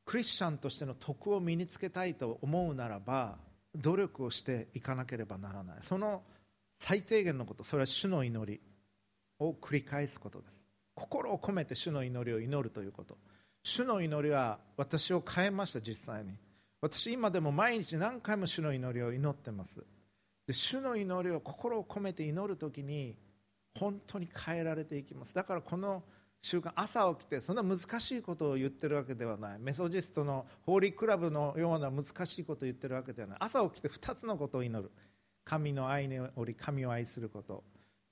[0.06, 3.38] クリスチャンとしての徳を身につけたいと思うならば
[3.76, 5.78] 努力をしていかなければならない。
[5.82, 6.24] その
[6.80, 8.62] 最低限のことそれは主の祈り
[9.40, 10.64] を繰り返すことです。
[10.96, 13.18] 心を込めて主の祈りを祈るということ。
[13.64, 16.32] 主の祈りは私を変えました実際に。
[16.82, 19.84] 私今でも毎日何回も主の祈りを祈ってます。
[20.46, 23.16] で主の祈りを心を込めて祈る時に
[23.80, 25.34] 本当に変えられていきます。
[25.34, 26.04] だからこの
[26.44, 29.60] 習慣朝起きてそんな難しいことを言ってるわけではない。
[29.60, 33.38] メソジストのホーリークラブのような難しいことを言ってるわけではない。
[33.40, 34.92] 朝起きて2つのことを祈る。
[35.46, 37.64] 神の愛により神を愛すること。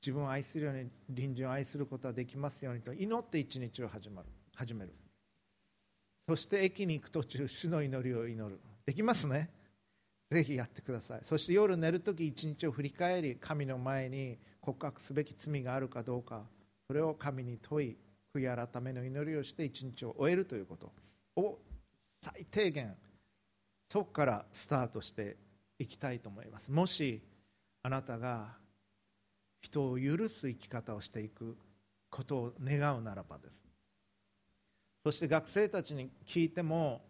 [0.01, 4.29] 自分を愛するように隣人を愛することができますようにと祈って一日を始まる。
[4.55, 4.93] 始める。
[6.29, 8.61] そして駅に行く途中主の祈りを祈る。
[8.85, 9.49] できますね。
[10.31, 11.19] ぜひやってください。
[11.23, 16.43] そして夜寝るとき一日を振り返り神の前に告白すべき罪があるかどうか
[16.87, 17.97] それを神に問い
[18.33, 20.91] 悔い改めの祈りをして一日を終えるということ
[21.35, 21.59] を
[22.21, 22.95] 最低限
[23.89, 25.37] そこからスタートして
[25.77, 26.71] いきたいと思います。
[26.71, 27.21] もし
[27.83, 28.55] あなたが
[29.61, 31.57] 人を許す生き方をしていく
[32.09, 33.59] ことを願うならばです。
[35.03, 37.01] そして学生たちに聞いても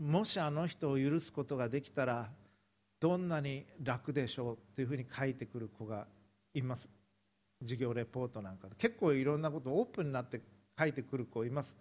[0.00, 2.30] もしあの人を許すことができたら
[3.00, 6.06] どんなに楽でしょうというふうに書いてくる子が
[6.54, 6.88] います。
[7.60, 8.74] 授業レポートなんかで。
[8.76, 10.40] 結構いろんなことオープンになって
[10.78, 11.76] 書いてくる子います。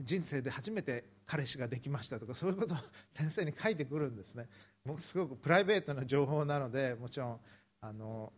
[0.00, 2.76] 人生で初めて彼氏ができましたとかそういうことを
[3.14, 4.48] 先生に書いてくるんですね。
[4.84, 7.40] もうすごくプライベートな情報なのでもちろん
[7.80, 8.32] あの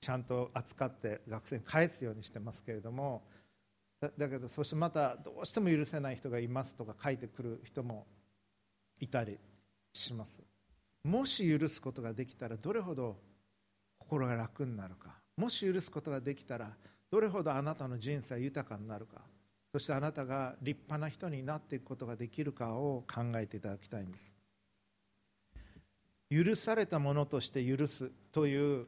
[0.00, 3.22] ちゃんと扱って学生に返すようにしてますけれども
[4.16, 8.06] だけどそしてまたどうしても許せない人がいますとか書いてくる人も
[9.00, 9.38] いたり
[9.92, 10.40] します。
[11.02, 13.16] もし許すことができたらどれほど
[13.98, 15.16] 心が楽になるか。
[15.36, 16.76] もし許すことができたら
[17.10, 19.22] どれほどあなたの人生豊かになるか
[19.72, 24.32] そしてあなたが立派な人になっていくことができるかを考えていただきたいんです。
[26.30, 28.86] 許されたものとして許すという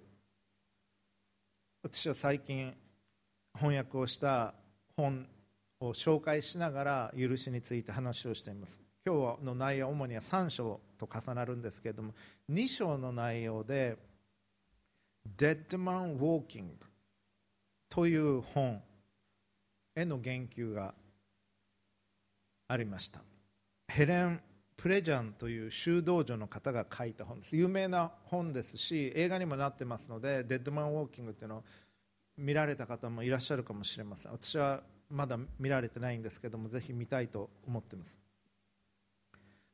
[1.83, 2.74] 私は最近
[3.54, 4.54] 翻訳をした
[4.96, 5.26] 本
[5.80, 8.80] を紹介しながら許しについて話をしています。
[9.06, 12.12] 今日の内容は主には3章と重なるんですけれども
[12.50, 13.96] 2章の内容で
[15.38, 16.72] 「Dead Man Walking」
[17.90, 18.81] という本
[19.96, 20.94] への言及が
[22.68, 23.20] ありました。
[23.88, 24.40] ヘレン・
[24.76, 27.57] プレジャンという修道女の方が書いた本です。
[27.57, 31.64] 有名な本ですし映画にもなってますので「デッドマン・ウォーキング」っていうのを
[32.38, 34.33] 見られた方もいらっしゃるかもしれません。
[34.33, 38.16] 私はまだ見られてないんですけどもぜひ見たいと思ってます。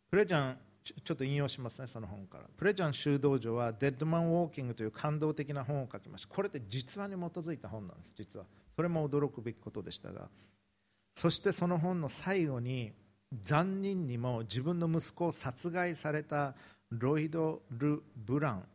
[0.08, 0.58] プレジャン
[0.94, 2.44] ちょっと引用しますねその本から。
[2.56, 6.34] プレジャン修道女は「デッドマン・ウォーキング」という感動的な本を書きました。
[6.34, 8.46] これって実話に基づいた本なんです実は。
[8.76, 10.28] それも驚くべきことでしたが。
[11.14, 12.92] そしてその本の最後に
[13.40, 16.54] 残忍にも自分の息子を殺害された
[16.90, 18.68] ロイド・ル・ブラン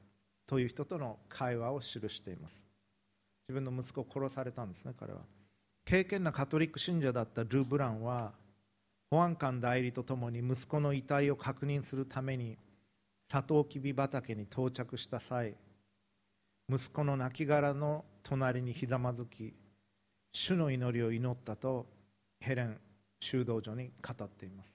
[0.46, 2.66] という人との会話を記しています。
[3.48, 5.22] 自分の息子を殺されたんですね彼は。
[5.86, 8.34] 敬虔なカトリック信者だったル・ブランは
[9.12, 12.58] 保安官代理とともに息子の遺体を確認するために
[13.30, 15.56] サトウキビ畑に到着した際
[16.70, 19.54] 息子の亡骸の隣にひざまずき
[20.32, 21.88] 主の祈りを祈ったと
[22.40, 22.80] ヘレン
[23.20, 24.74] 修道女に語っています。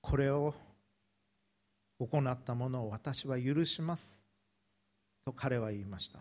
[0.00, 0.54] これを
[1.98, 4.20] 行ったものを私は許します
[5.24, 6.20] と彼は言いました。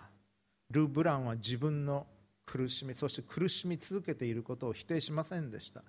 [0.72, 2.08] ル・ブランは自分の
[2.46, 5.84] 苦しみそして苦しみ続けていることを否定しませんでした。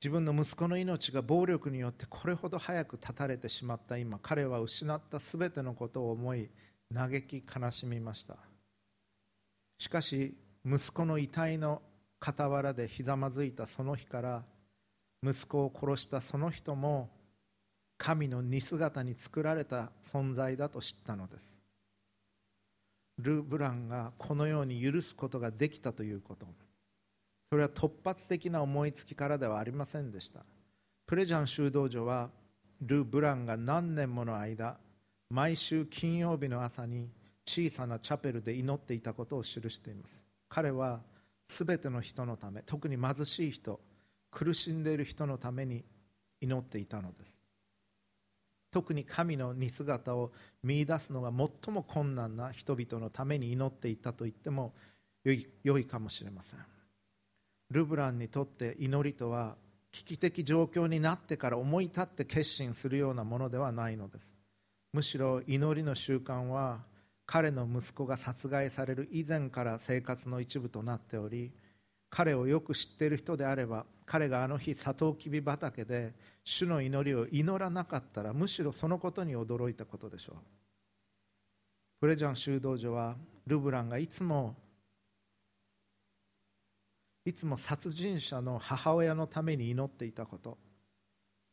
[0.00, 3.96] 自分の息子の命が暴力によってこれほど早く断たれてしまった。
[3.96, 6.50] 今彼は失った全てのことを思い
[6.92, 8.36] 嘆き悲しみました。
[9.78, 11.82] しかし息子の遺体の
[12.20, 14.44] 傍らでひざまずいたその日から
[15.22, 17.10] 息子を殺したその人も
[17.98, 21.53] 神の似姿に作られた存在だと知ったのです。
[23.18, 26.46] ル・ブランがこのように許すことができたということ。
[27.50, 30.44] それは突発的な思いつきからではありませんでした。
[31.06, 32.30] プレジャン修道女は
[32.80, 34.78] ル・ブランが何年もの間
[35.30, 37.08] 毎週金曜日の朝に
[37.46, 40.22] 小さなチャペルで祈っていたことを記しています。
[40.48, 41.00] 彼は
[41.48, 43.80] 全ての人のため特に貧しい人
[44.30, 45.84] 苦しんでいる人のために
[46.40, 47.43] 祈っていたのです。
[48.74, 50.32] 特に神の似姿を
[50.64, 54.74] 見いだすのが最も困難な人々のために祈っていたと言っても
[55.22, 56.60] よい良いかもしれません。
[57.70, 59.54] ルブランにとって祈りとは
[59.92, 64.28] 危機的状況になってから思い立って決心するようなものではないのです。
[64.92, 66.80] むしろ祈りの習慣は
[67.26, 71.52] 彼の息子が殺害される以前から生活の一部となっており
[72.14, 80.36] 彼をよく知っている人であれば彼があの日サトウキビ畑で主の祈りを祈らなかったらむしろそのことに驚いたことでしょう。
[82.00, 83.16] プレジャン修道女は
[83.48, 84.54] ルブランがいつも
[87.24, 90.56] いつも殺人者の母親のために祈っていたこと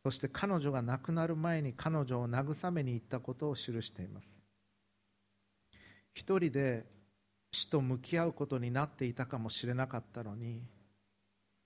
[0.03, 4.31] そして彼女が亡くなる前に彼女を慰めに行ったことを記しています。
[6.13, 6.85] 一人で
[7.51, 10.61] 死と向き合うことになっていたかもしれなかったのに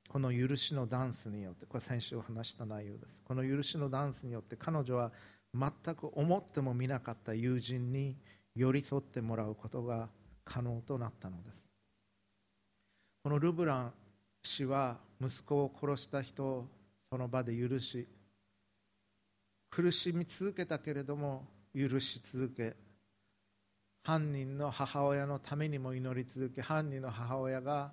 [0.08, 3.18] この許しのダンスによってこれ先週話した内容です。
[3.26, 5.12] この許しのダンスによって彼女は
[5.54, 8.16] 全く思ってもみなかった友人に
[8.56, 10.10] 寄り添ってもらうことが
[10.44, 11.64] 可能となったのです。
[13.24, 13.94] このルブラン
[14.44, 16.68] 氏は息子を殺した人を
[17.10, 18.08] その場で許し
[19.72, 22.76] 苦しみ続けたけれども許し続け
[24.06, 27.92] 犯人の母親のためにも祈り続け犯人の母親が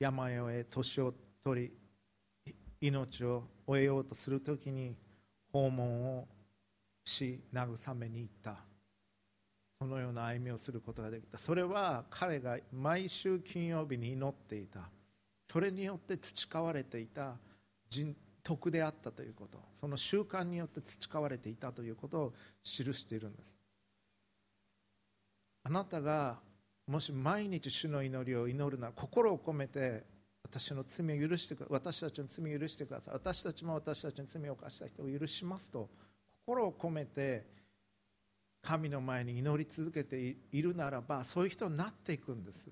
[0.00, 1.72] 山へ年を取り
[2.80, 4.96] 命を終えようとするときに
[5.52, 6.26] 訪問を
[7.04, 8.56] し慰めに行った。
[9.80, 11.38] そのような歩みをすることができた。
[11.38, 14.90] それは彼が毎週金曜日に祈っていた。
[15.46, 17.36] それによって培われていた。
[17.88, 19.60] 人徳であったということ。
[19.80, 22.32] その習慣によって培われていたということを
[22.64, 23.57] 記しているんです。
[25.68, 26.38] あなたが
[26.86, 30.02] もし毎日主の祈りを祈るなら心を込めて
[30.42, 33.14] 私の罪を許して私たちの罪を許してください。
[33.14, 35.90] 私たちも私たちの罪を犯した人を許しますと
[36.46, 37.44] 心を込めて
[38.62, 42.70] 神の前に祈り続けているならばそういう人になっていくんです。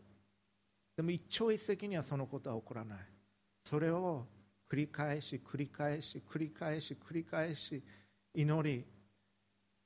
[0.97, 2.99] でも一朝一夕にはそのことは起こらない。
[3.63, 4.25] それを
[4.71, 7.83] 繰り返し繰り返し繰り返し繰り返し
[8.35, 8.87] 祈り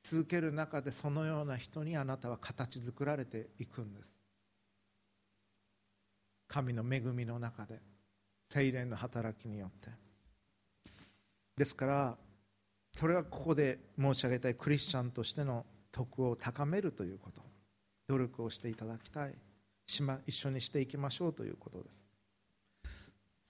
[0.02, 4.14] 続ける中でそのような人にあなたは形作られていくんです。
[6.48, 7.80] 神の恵みの中で
[8.48, 9.90] 精霊の働きによって。
[11.56, 12.16] ですから
[12.96, 17.42] それはここで申し上げたいクリスチャンとしての徳を高めるということ。
[18.08, 19.34] 努力をしていただきたい。
[19.86, 22.90] しま一緒にしていきましょうということです。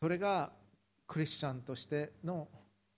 [0.03, 0.53] それが
[1.07, 2.48] クリスチャンとしての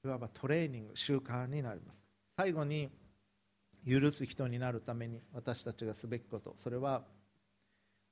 [0.04, 1.98] いわばトレーニング習慣になります。
[2.36, 2.90] 最後に
[3.88, 7.02] 許す人になるために私たちがすべきことそれは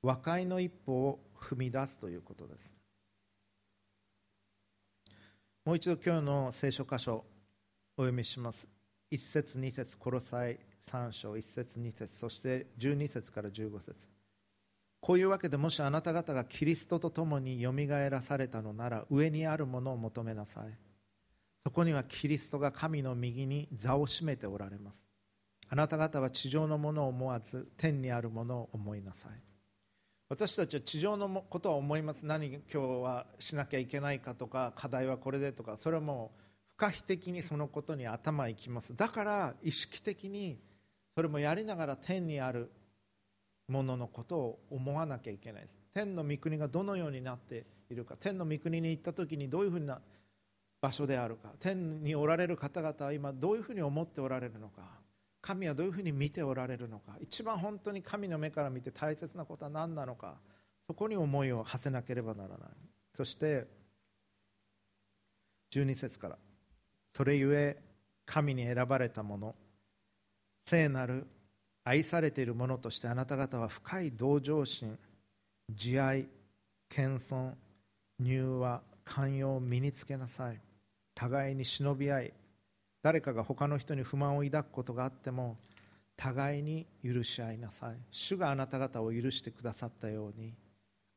[0.03, 2.75] 和解の一歩を踏み出すということです。
[5.65, 7.25] もう一度今日の聖書箇所
[7.97, 8.67] お読みします。
[9.13, 14.09] 1節2節コロサイ3章1節2節そして12節から15節。
[15.01, 20.77] こういうわけでもしあなた方がキリストと共によみがえらされたのなら上にあるものを求めなさい。
[21.63, 25.10] そこにはキリストが神の右に座を占めておられます。
[25.73, 29.33] あなた方は地上のものを思わず天にあるものを思いなさい。
[30.29, 32.27] 私たちは地上のことは思います。
[32.27, 35.77] 何今日はしなきゃいけないかとか課題はこれでとか。
[35.77, 36.41] それはもう
[36.71, 38.97] 不可避的にそのことに頭いきます。
[38.97, 40.59] だから意識的に
[41.15, 42.73] それもやりながら天にある
[43.69, 45.79] もののことを思わなきゃいけないです。
[45.95, 48.17] 天の御国がどのようになっているか。
[48.19, 50.01] 天の御国に行った時にどういうふうな
[50.81, 51.53] 場所であるか。
[51.61, 55.00] 天におられる方々は今どういうふうに思っておられるのか。
[55.43, 57.17] 神はどういうふうに見ておられるのか。
[57.21, 60.39] 一番本当に神の目から見て大切なことは何なのか。
[60.87, 62.69] そこに思いを馳せなければならない。
[63.17, 63.67] そして
[65.73, 66.39] 12節から。
[67.17, 67.83] それゆえ
[68.27, 69.55] 神に選ばれた者
[70.67, 71.27] 聖なる
[71.83, 74.97] 愛されている者としてあなた方は深い同情心
[75.71, 76.29] 慈愛
[76.89, 77.55] 謙遜
[78.21, 80.61] 柔和寛容を身につけなさい。
[81.15, 82.33] 互いに忍び合い
[83.03, 85.57] 誰かが他の人に不満を抱くことがあっても
[86.17, 87.97] 互いに許し合いなさい。
[88.11, 90.55] 主があなた方を許してくださったように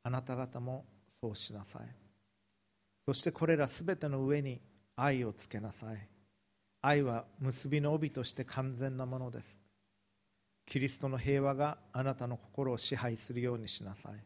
[0.04, 0.86] あなた方も
[1.22, 1.88] そうしなさい。
[3.06, 4.62] そしてこれらすべての上に
[4.96, 6.08] 愛をつけなさい。
[6.82, 9.60] 愛は結びの帯として完全なものです。
[10.66, 14.24] キリストの平和があなたの心を支配するようにしなさい。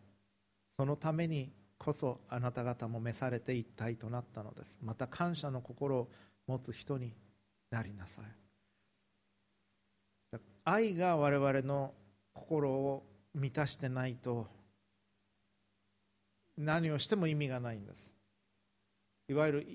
[0.78, 4.78] そのためにこそあなた方も召されて一体となったのです。
[4.84, 6.12] また感謝の心を
[6.46, 7.14] 持つ人に
[7.72, 8.26] なりなさい。
[10.64, 11.94] 愛が我々の
[12.34, 14.48] 心を満たしてないと
[16.58, 18.12] 何をしても意味がないんです。
[19.30, 19.68] いわゆる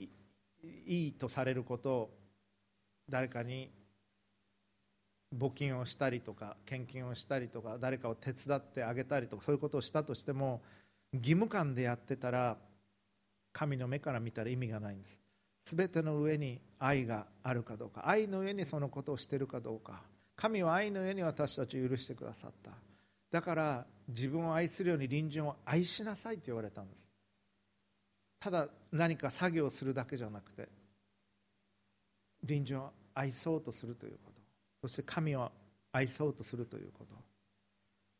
[0.86, 2.10] いいとされることを
[3.08, 3.70] 誰かに
[5.36, 10.60] 募金をしたりとか献金をしたりとか誰かを手伝ってあげたりとかそういうことをしたとしても
[11.12, 12.58] 義務感でやってたら
[13.52, 15.21] 神の目から見たら意味がないんです。
[15.64, 20.02] 全ての上に愛があるかどうか愛の上にそのことをしているかどうか。
[20.34, 22.72] 神は愛の上に私たちを許してくださった。
[23.30, 27.06] だから自分を愛するように隣人を愛しなさいと言われたんです。
[28.40, 30.68] ただ何か作業するだけじゃなくて
[32.42, 34.40] 隣人を愛そうとするということ。
[34.82, 35.52] そして神を
[35.92, 37.14] 愛そうとするということ。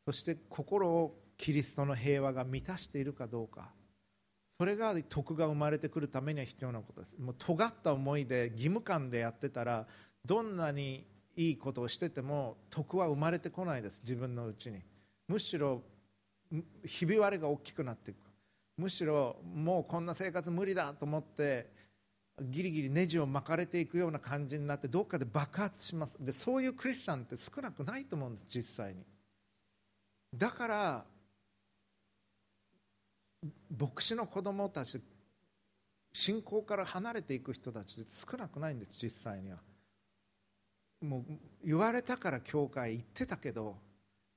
[0.07, 3.71] そして心をキリストの平和が満たしているかどうか。
[4.63, 7.17] それが徳が生まれてくるためには必要なことです。
[7.19, 9.89] もう尖った思いで義務感でやってたら
[10.25, 11.05] どんなに
[11.35, 14.03] いいことをしてても徳は生まれてこないです。
[14.05, 14.79] 自分のうちに。
[15.27, 15.83] むしろ
[16.85, 18.19] ひび割れが大きくなっていく。
[18.77, 21.69] むしろもうこんな生活無理だと思って
[22.41, 26.15] ギリギリネジを巻かれていくような感じになってどっかで爆発します。
[26.21, 29.05] でそういうクリスチャンって少なくないと思うんです実際に。
[30.33, 31.05] だから
[33.77, 35.01] 牧師の子供たち
[36.13, 39.59] 信仰から離れていく人たち少なくないんです実際には。
[41.01, 41.25] もう
[41.65, 43.77] 言われたから教会行ってたけど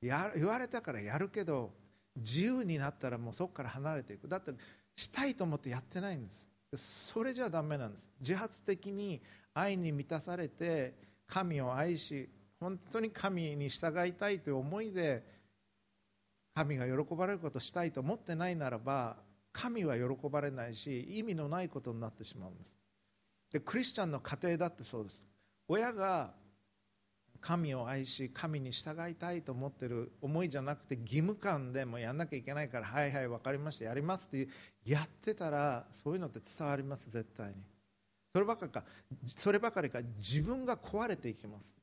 [0.02, 1.72] や言われたからやるけど
[2.16, 4.28] 自由になったらもうそこから離れていく。
[4.28, 4.52] だって
[4.96, 6.34] したいと思ってやってないんで
[6.78, 7.12] す。
[7.12, 8.08] それじゃダメなんです。
[8.20, 9.22] 自発的に
[9.54, 10.96] 愛に満たされて
[11.28, 12.30] 神を愛し
[12.60, 15.24] 本当に神に従いたいという思いで
[16.56, 19.18] 神が喜ばれることをしたいと思ってないならば
[19.52, 22.74] 神は喜ばれないし意味のないことになってしまうんです。
[23.52, 25.28] でクリスチャンの家庭だってそうです。
[25.68, 26.34] 親が
[27.42, 34.48] 神を愛し神に従いたいと思ってる思いじゃなくて義務感でもやんなきゃいけないからはいはい分かりましたやりますって
[34.86, 37.56] やってたらそういうのって伝わります絶対に。
[38.34, 38.84] そればかりか。
[39.26, 40.00] そればかりか。
[40.18, 41.74] 自分が壊れていきます。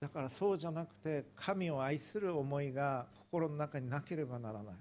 [0.00, 4.74] だからそうじゃなくて神を愛する思いが心の中になければならない。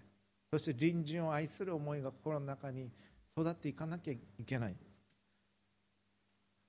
[0.51, 2.89] そして隣人を愛する思いが心の中に
[3.37, 4.75] 育っていかなきゃいけない。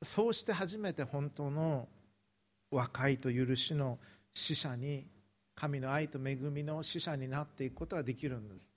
[0.03, 1.87] そうして初めて本当の
[2.71, 3.99] 和解と許しの
[4.35, 5.07] 死者に
[5.55, 8.71] 神の愛と恵みの死者になっていくことができるんです。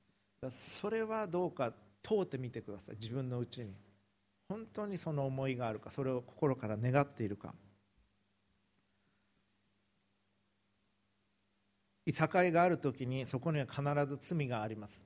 [0.51, 2.95] それはどうか問うてみてください。
[2.99, 3.73] 自分のうちに。
[4.49, 7.55] 本当にその思いがあるかそれを心から願っているか。
[12.05, 15.03] いさかいがある時にそこには必ず罪があります。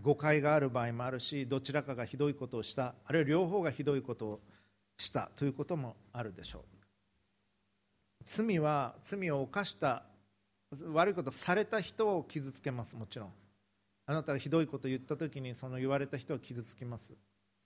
[0.00, 4.40] 誤解がある場合もあるしどちらかがひどいことをしたあるいは両方がひどいことを
[4.96, 6.62] したということもあるでしょう。
[8.24, 10.04] 罪は罪を犯した
[10.92, 13.32] 悪いことされた人を傷つけますもちろん。
[14.06, 17.12] あなたがひどいことを言った時にその言われた人を傷つきます。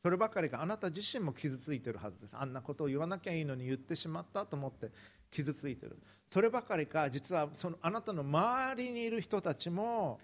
[0.02, 2.36] そればかりかあなた自身も傷ついてるはずです。
[2.36, 4.90] あんなことを言わなきゃいいのに言ってしまったと思って
[5.30, 5.98] 傷ついてる。
[6.30, 10.18] そればかりか実はそのあなたの周りにいる人たちも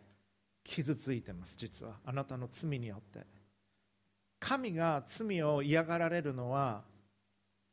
[0.65, 1.95] 傷ついてます実は。
[2.05, 3.27] あなたの罪によって。
[4.41, 6.83] 神が罪を嫌がられるのは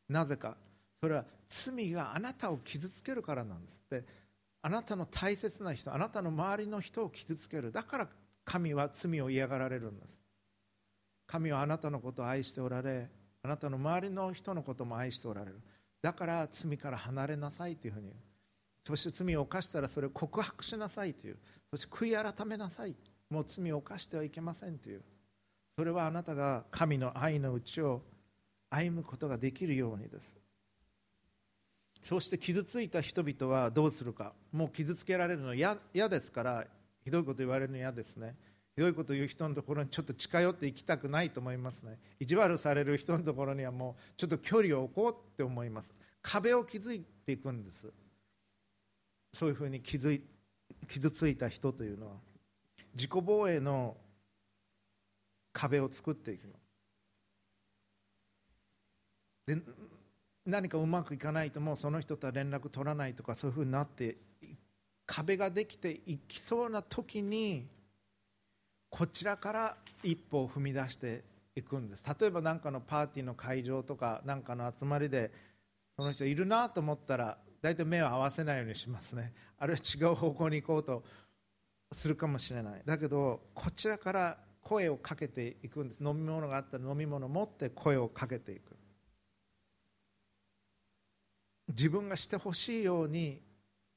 [0.08, 0.56] なぜか。
[1.02, 4.06] それは罪があなたを傷つけるからなんですって。
[4.62, 7.72] あなたの大切な人あなたの周りの人を傷つける。
[7.72, 8.10] だから
[8.44, 10.20] 神は罪を嫌がられるんです。
[11.28, 13.08] 神はあなたのことを愛しておられ
[13.44, 15.62] あなたの周りの人のことも愛しておられる。
[16.02, 18.14] だから罪から離れなさいというふうに。
[18.86, 21.38] そして罪を犯したらそれを告白しなさいという。
[21.72, 22.96] そして悔い改めなさい。
[23.30, 25.02] もう罪を犯してはいけませんという。
[25.78, 28.02] それはあなたが神の愛のうちを
[28.70, 30.34] 歩むことができるようにです。
[32.02, 34.34] そうして傷ついた人々はどうするか。
[34.52, 36.66] もう傷つけられるの嫌ですから。
[37.04, 38.36] ひどいこと言われるの嫌ですね。
[38.80, 42.00] ひどいこと言う人のところにちょっと近寄っていきたくないと思いますね。
[42.18, 45.90] 意地悪される人のところにはもうちょっと距離を置こうって思います。
[46.22, 47.92] 壁を築いていくんです。
[49.34, 50.24] そういうふうに傷い
[50.88, 52.14] 傷ついた人というのは。
[52.96, 53.98] 自己防衛の
[55.52, 56.54] 壁を作っていきま
[59.46, 59.56] す。
[59.58, 59.62] で
[60.46, 64.16] 何かうまくいかないともうその人とは連絡取らないとかそういうふうになって
[65.06, 67.68] 壁ができていきそうな時に
[68.90, 71.24] こちらから一歩を踏み出して
[71.56, 72.04] いくんです。
[72.20, 75.32] 例えば何かのパーティーの会場とか何かの集まりで
[75.96, 79.34] その人いるなと思ったら大体目を合わせないようにしますね。
[79.60, 81.04] あるいは違う方向に行こうと
[81.92, 82.82] するかもしれない。
[82.86, 86.04] だけどこちらから声をかけていくんです。
[86.04, 88.76] 飲み物があったら飲み物を持って声をかけていく。
[91.68, 93.42] 自分がしてほしいように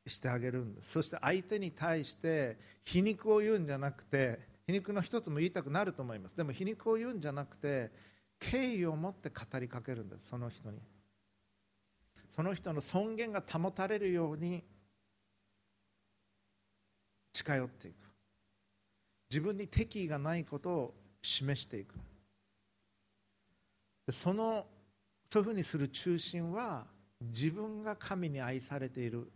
[0.07, 0.93] してあげるんです。
[0.93, 6.37] そして相手に対して皮肉を言うんじゃなくて皮肉の一つも言いたくなると思います。
[6.37, 7.91] でも皮肉を言うんじゃなくて
[8.39, 10.79] 敬意を持って語りかけるんですその人に。
[12.31, 14.65] その人の尊厳が保たれるように
[17.33, 17.97] 近寄っていく。
[19.31, 21.95] 自分に敵意がないことを示していく。
[24.11, 24.67] その
[25.31, 26.87] そういうふうにする中心は
[27.21, 29.31] 自分が神に愛されている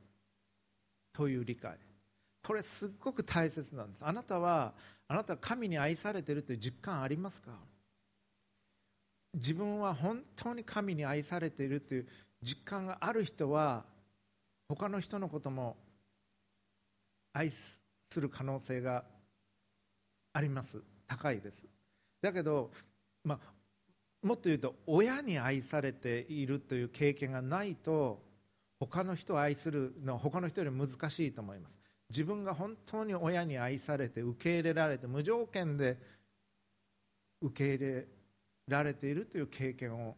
[1.12, 1.78] という理解。
[2.42, 4.04] これすっごく大切なんです。
[4.04, 4.74] あなたは
[5.08, 7.50] あなたは神に愛されているという実感ありますか？
[9.34, 12.06] 自分は本当に神に愛されているという
[12.42, 13.84] 実感がある人は
[14.68, 15.76] 他の人のことも
[17.32, 17.80] 愛す
[18.16, 19.04] る可能性が
[20.32, 20.82] あります。
[21.06, 21.62] 高いです。
[22.20, 22.70] だけど、
[23.22, 23.38] まあ、
[24.26, 28.24] もっと言うと親に愛されているという経験がないと
[28.80, 31.78] 他の人を愛するのは他の人より難しいと思います。
[32.08, 35.98] 自分が本当に親に愛されて受け入れられて無条件で
[37.40, 38.06] 受け入れ
[38.68, 40.16] られているという経験を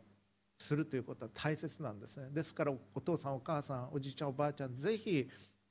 [0.59, 2.31] するということは大切なんですね。
[2.31, 5.29] ですからお父さんお母さんおじいちゃんおばあちゃんぜひ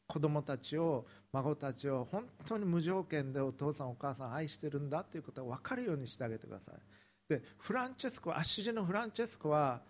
[0.07, 6.76] 子供たちを孫たちを本当に無条件でお父さんお母さん愛してるんだということが分かるようにしてあげてください。
[7.30, 9.82] でフランチェスコアッシジのフランチェスコは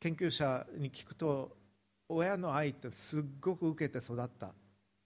[0.00, 1.56] 研究者に聞くと
[2.08, 4.52] 親の愛ってすっごく受けて育った。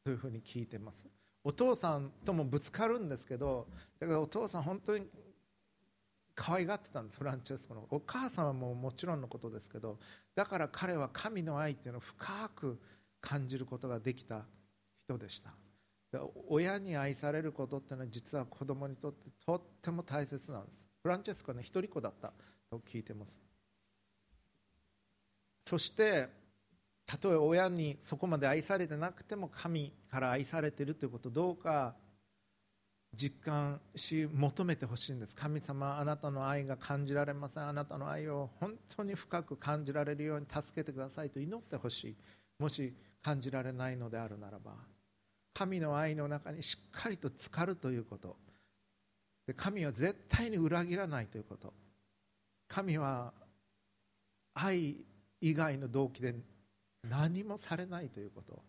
[0.04, 1.06] というふうに聞いてます。
[1.44, 3.66] お父さんともぶつかるんですけど
[3.98, 5.06] だからお父さん本当に
[6.34, 7.86] 可愛がってたんですフランチェスコの。
[7.90, 9.98] お母さんはももちろんのことですけど
[10.34, 12.80] だから彼は神の愛っていうのを深く
[13.20, 14.44] 感じることができた
[15.04, 15.52] 人でした。
[16.48, 20.86] 親に愛されることっていうのは実は子供にとってとっても大切なんです。
[21.02, 22.32] フランチェスコはね一人っ子だった
[22.70, 23.40] と聞いてます。
[25.66, 26.28] そして
[27.06, 31.94] たとえ親にそこまで愛されてなくても神から愛されてるということどうか
[33.14, 35.36] 実感し求めてほしいんです。
[35.36, 37.68] 神様あなたの愛が感じられません。
[37.68, 42.16] あなたの愛を本当に深く感じられるように助けてくださいと祈ってほしい。
[42.58, 44.72] もし感じられないのであるならば
[45.52, 48.36] 神の愛の中にしっかりと浸かるということ。
[49.46, 51.74] で神は絶対に裏切らないということ。
[52.66, 53.34] 神は
[54.54, 54.96] 愛
[55.42, 56.34] 以外の動機で
[57.08, 58.62] 何もされないということ。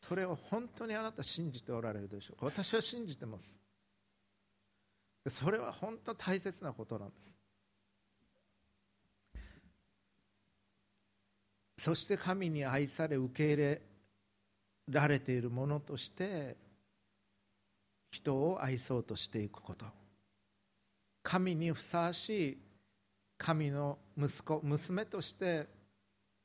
[0.00, 2.40] それを本当にあなた信じておられるでしょう。
[2.40, 3.56] か私は信じてます。
[5.28, 7.36] それは本当大切なことなんです。
[11.78, 13.82] そして神に愛され受け入れ
[14.88, 16.56] られているものとして
[18.10, 19.86] 人を愛そうとしていくこと。
[21.22, 22.58] 神にふさわしい
[23.38, 25.68] 神の息子娘として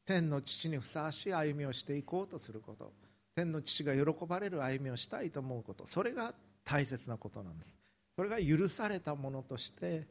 [0.07, 2.93] 天の父にふさわしい歩みをしていこうとすること。
[3.35, 5.85] 天の父が喜ばれる歩みをしたいと思うこと。
[5.85, 6.33] それが
[6.63, 7.77] 大切なことなんです。
[8.15, 10.07] それが許されたものとして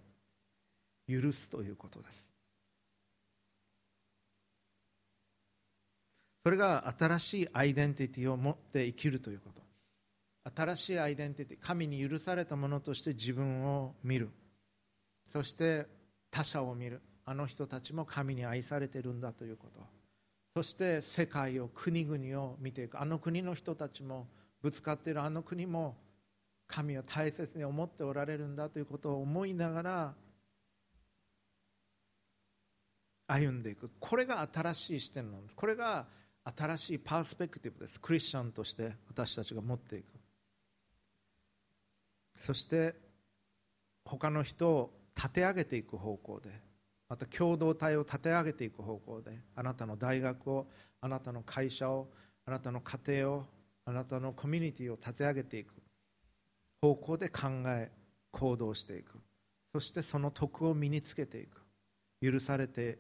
[1.08, 2.28] 許すということです。
[6.44, 9.62] それが新しいアイデンティティを持って生きるということ。
[10.54, 14.28] 新しいアイデンティティ神に許されたものとして自分を見る。
[15.32, 15.86] そして
[16.30, 17.00] 他者を見る。
[17.26, 19.80] あの人たちも神に愛されてるんだということ。
[20.54, 23.00] そして世界を国々を見ていく。
[23.00, 24.28] あの国の人たちも
[24.62, 25.96] ぶつかっているあの国も
[26.68, 30.14] 神を大切に思っておられるんだということを思いながら
[33.26, 33.90] 歩んでいく。
[33.98, 35.56] これが新しい視点なんです。
[35.56, 36.06] これが
[36.56, 38.00] 新しいパースペクティブです。
[38.00, 40.06] クリスチャンとして私たちが持っていく。
[42.36, 42.94] そして
[44.04, 46.65] 他の人を立て上げていく方向で。
[47.08, 50.66] また共同体を立て上げていく方向であなたの大学を
[51.00, 52.08] あなたの会社を
[52.44, 53.44] あなたの家庭を
[53.84, 55.74] あなたのコミュニティを立て上げていく。
[56.82, 57.90] 方向で考え
[58.30, 59.20] 行動していく。
[59.72, 61.62] そしてその徳を身につけていく。
[62.20, 62.98] 許されて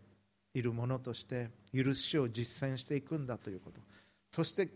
[0.54, 3.80] いるものとして許しを実践していくんだということ。
[4.30, 4.68] そして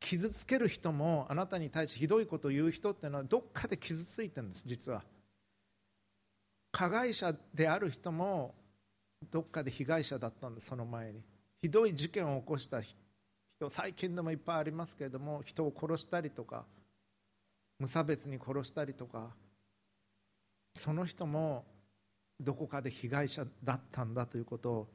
[0.00, 5.02] 傷つける人もあなたに対してひどいことを言う人っていうのはどっかで傷ついてるんです実は。
[6.72, 8.54] 加害者である人も
[9.30, 11.22] どっかで被害者だったんですその前に。
[11.62, 12.96] ひどい事件を起こした人
[13.68, 16.64] 最近でもいっぱいありますけれども人を殺したりとか
[17.78, 19.30] 無差別に殺したりとか
[20.78, 21.64] その人も
[22.40, 24.88] どこかで被害者だったんだということを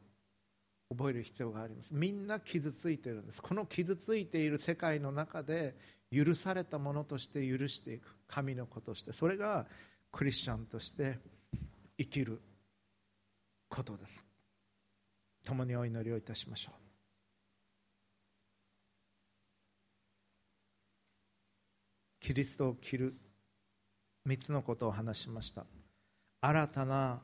[0.96, 1.94] 覚える必要があります。
[1.94, 3.42] みんな傷ついてるんです。
[3.42, 5.76] この傷ついている世界の中で
[6.12, 8.16] 許されたものとして許していく。
[8.28, 9.14] 神の子として。
[9.14, 9.68] それが
[10.12, 11.20] クリスチャンとして
[11.98, 12.42] 生きる。
[13.70, 14.24] ことです。
[15.44, 16.90] 共にお祈りをいたしましょう。
[22.20, 23.16] キリストを着る
[24.28, 25.66] 3つのことを話しました。
[26.42, 27.22] 新たな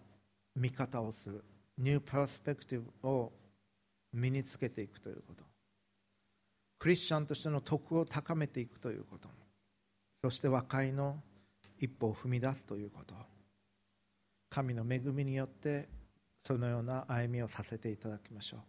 [0.55, 1.43] 見方をする。
[1.77, 3.33] ニューパースペクティブを
[4.13, 5.43] 身につけていくということ。
[6.79, 9.27] クリスチャンとしての徳を高めていくということ。
[10.23, 11.21] そして和解の
[11.79, 13.15] 一歩を踏み出すということ。
[14.49, 15.89] 神の恵みによって
[16.45, 18.59] そのような歩みをさせていただきましょう。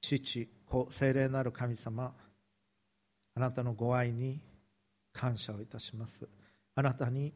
[0.00, 2.14] 父子精霊なる神様
[3.34, 4.40] あなたのご愛に
[5.12, 6.28] 感謝をいたします。
[6.76, 7.32] あなたに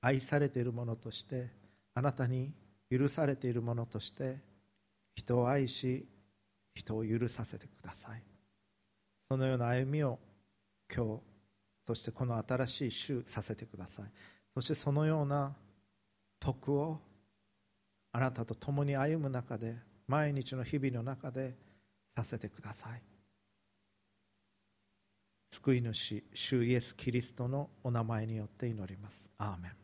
[0.00, 1.50] 愛されているものとして
[1.94, 2.52] あなたに
[2.90, 4.38] 許されているものとして
[5.14, 6.06] 人を愛し
[6.74, 8.22] 人を許させてください。
[9.28, 10.18] そのような歩みを
[10.92, 11.22] 今日
[11.86, 14.10] そしてこの新しい週させてください。
[14.54, 15.54] そしてそのような
[16.40, 17.00] 徳を
[18.12, 21.56] あなたと共に歩む中で毎日の日々の中で
[22.16, 23.02] させてください。
[25.50, 29.30] 救い主主イエス・キリストのお名前によって祈ります。
[29.38, 29.77] アーメン。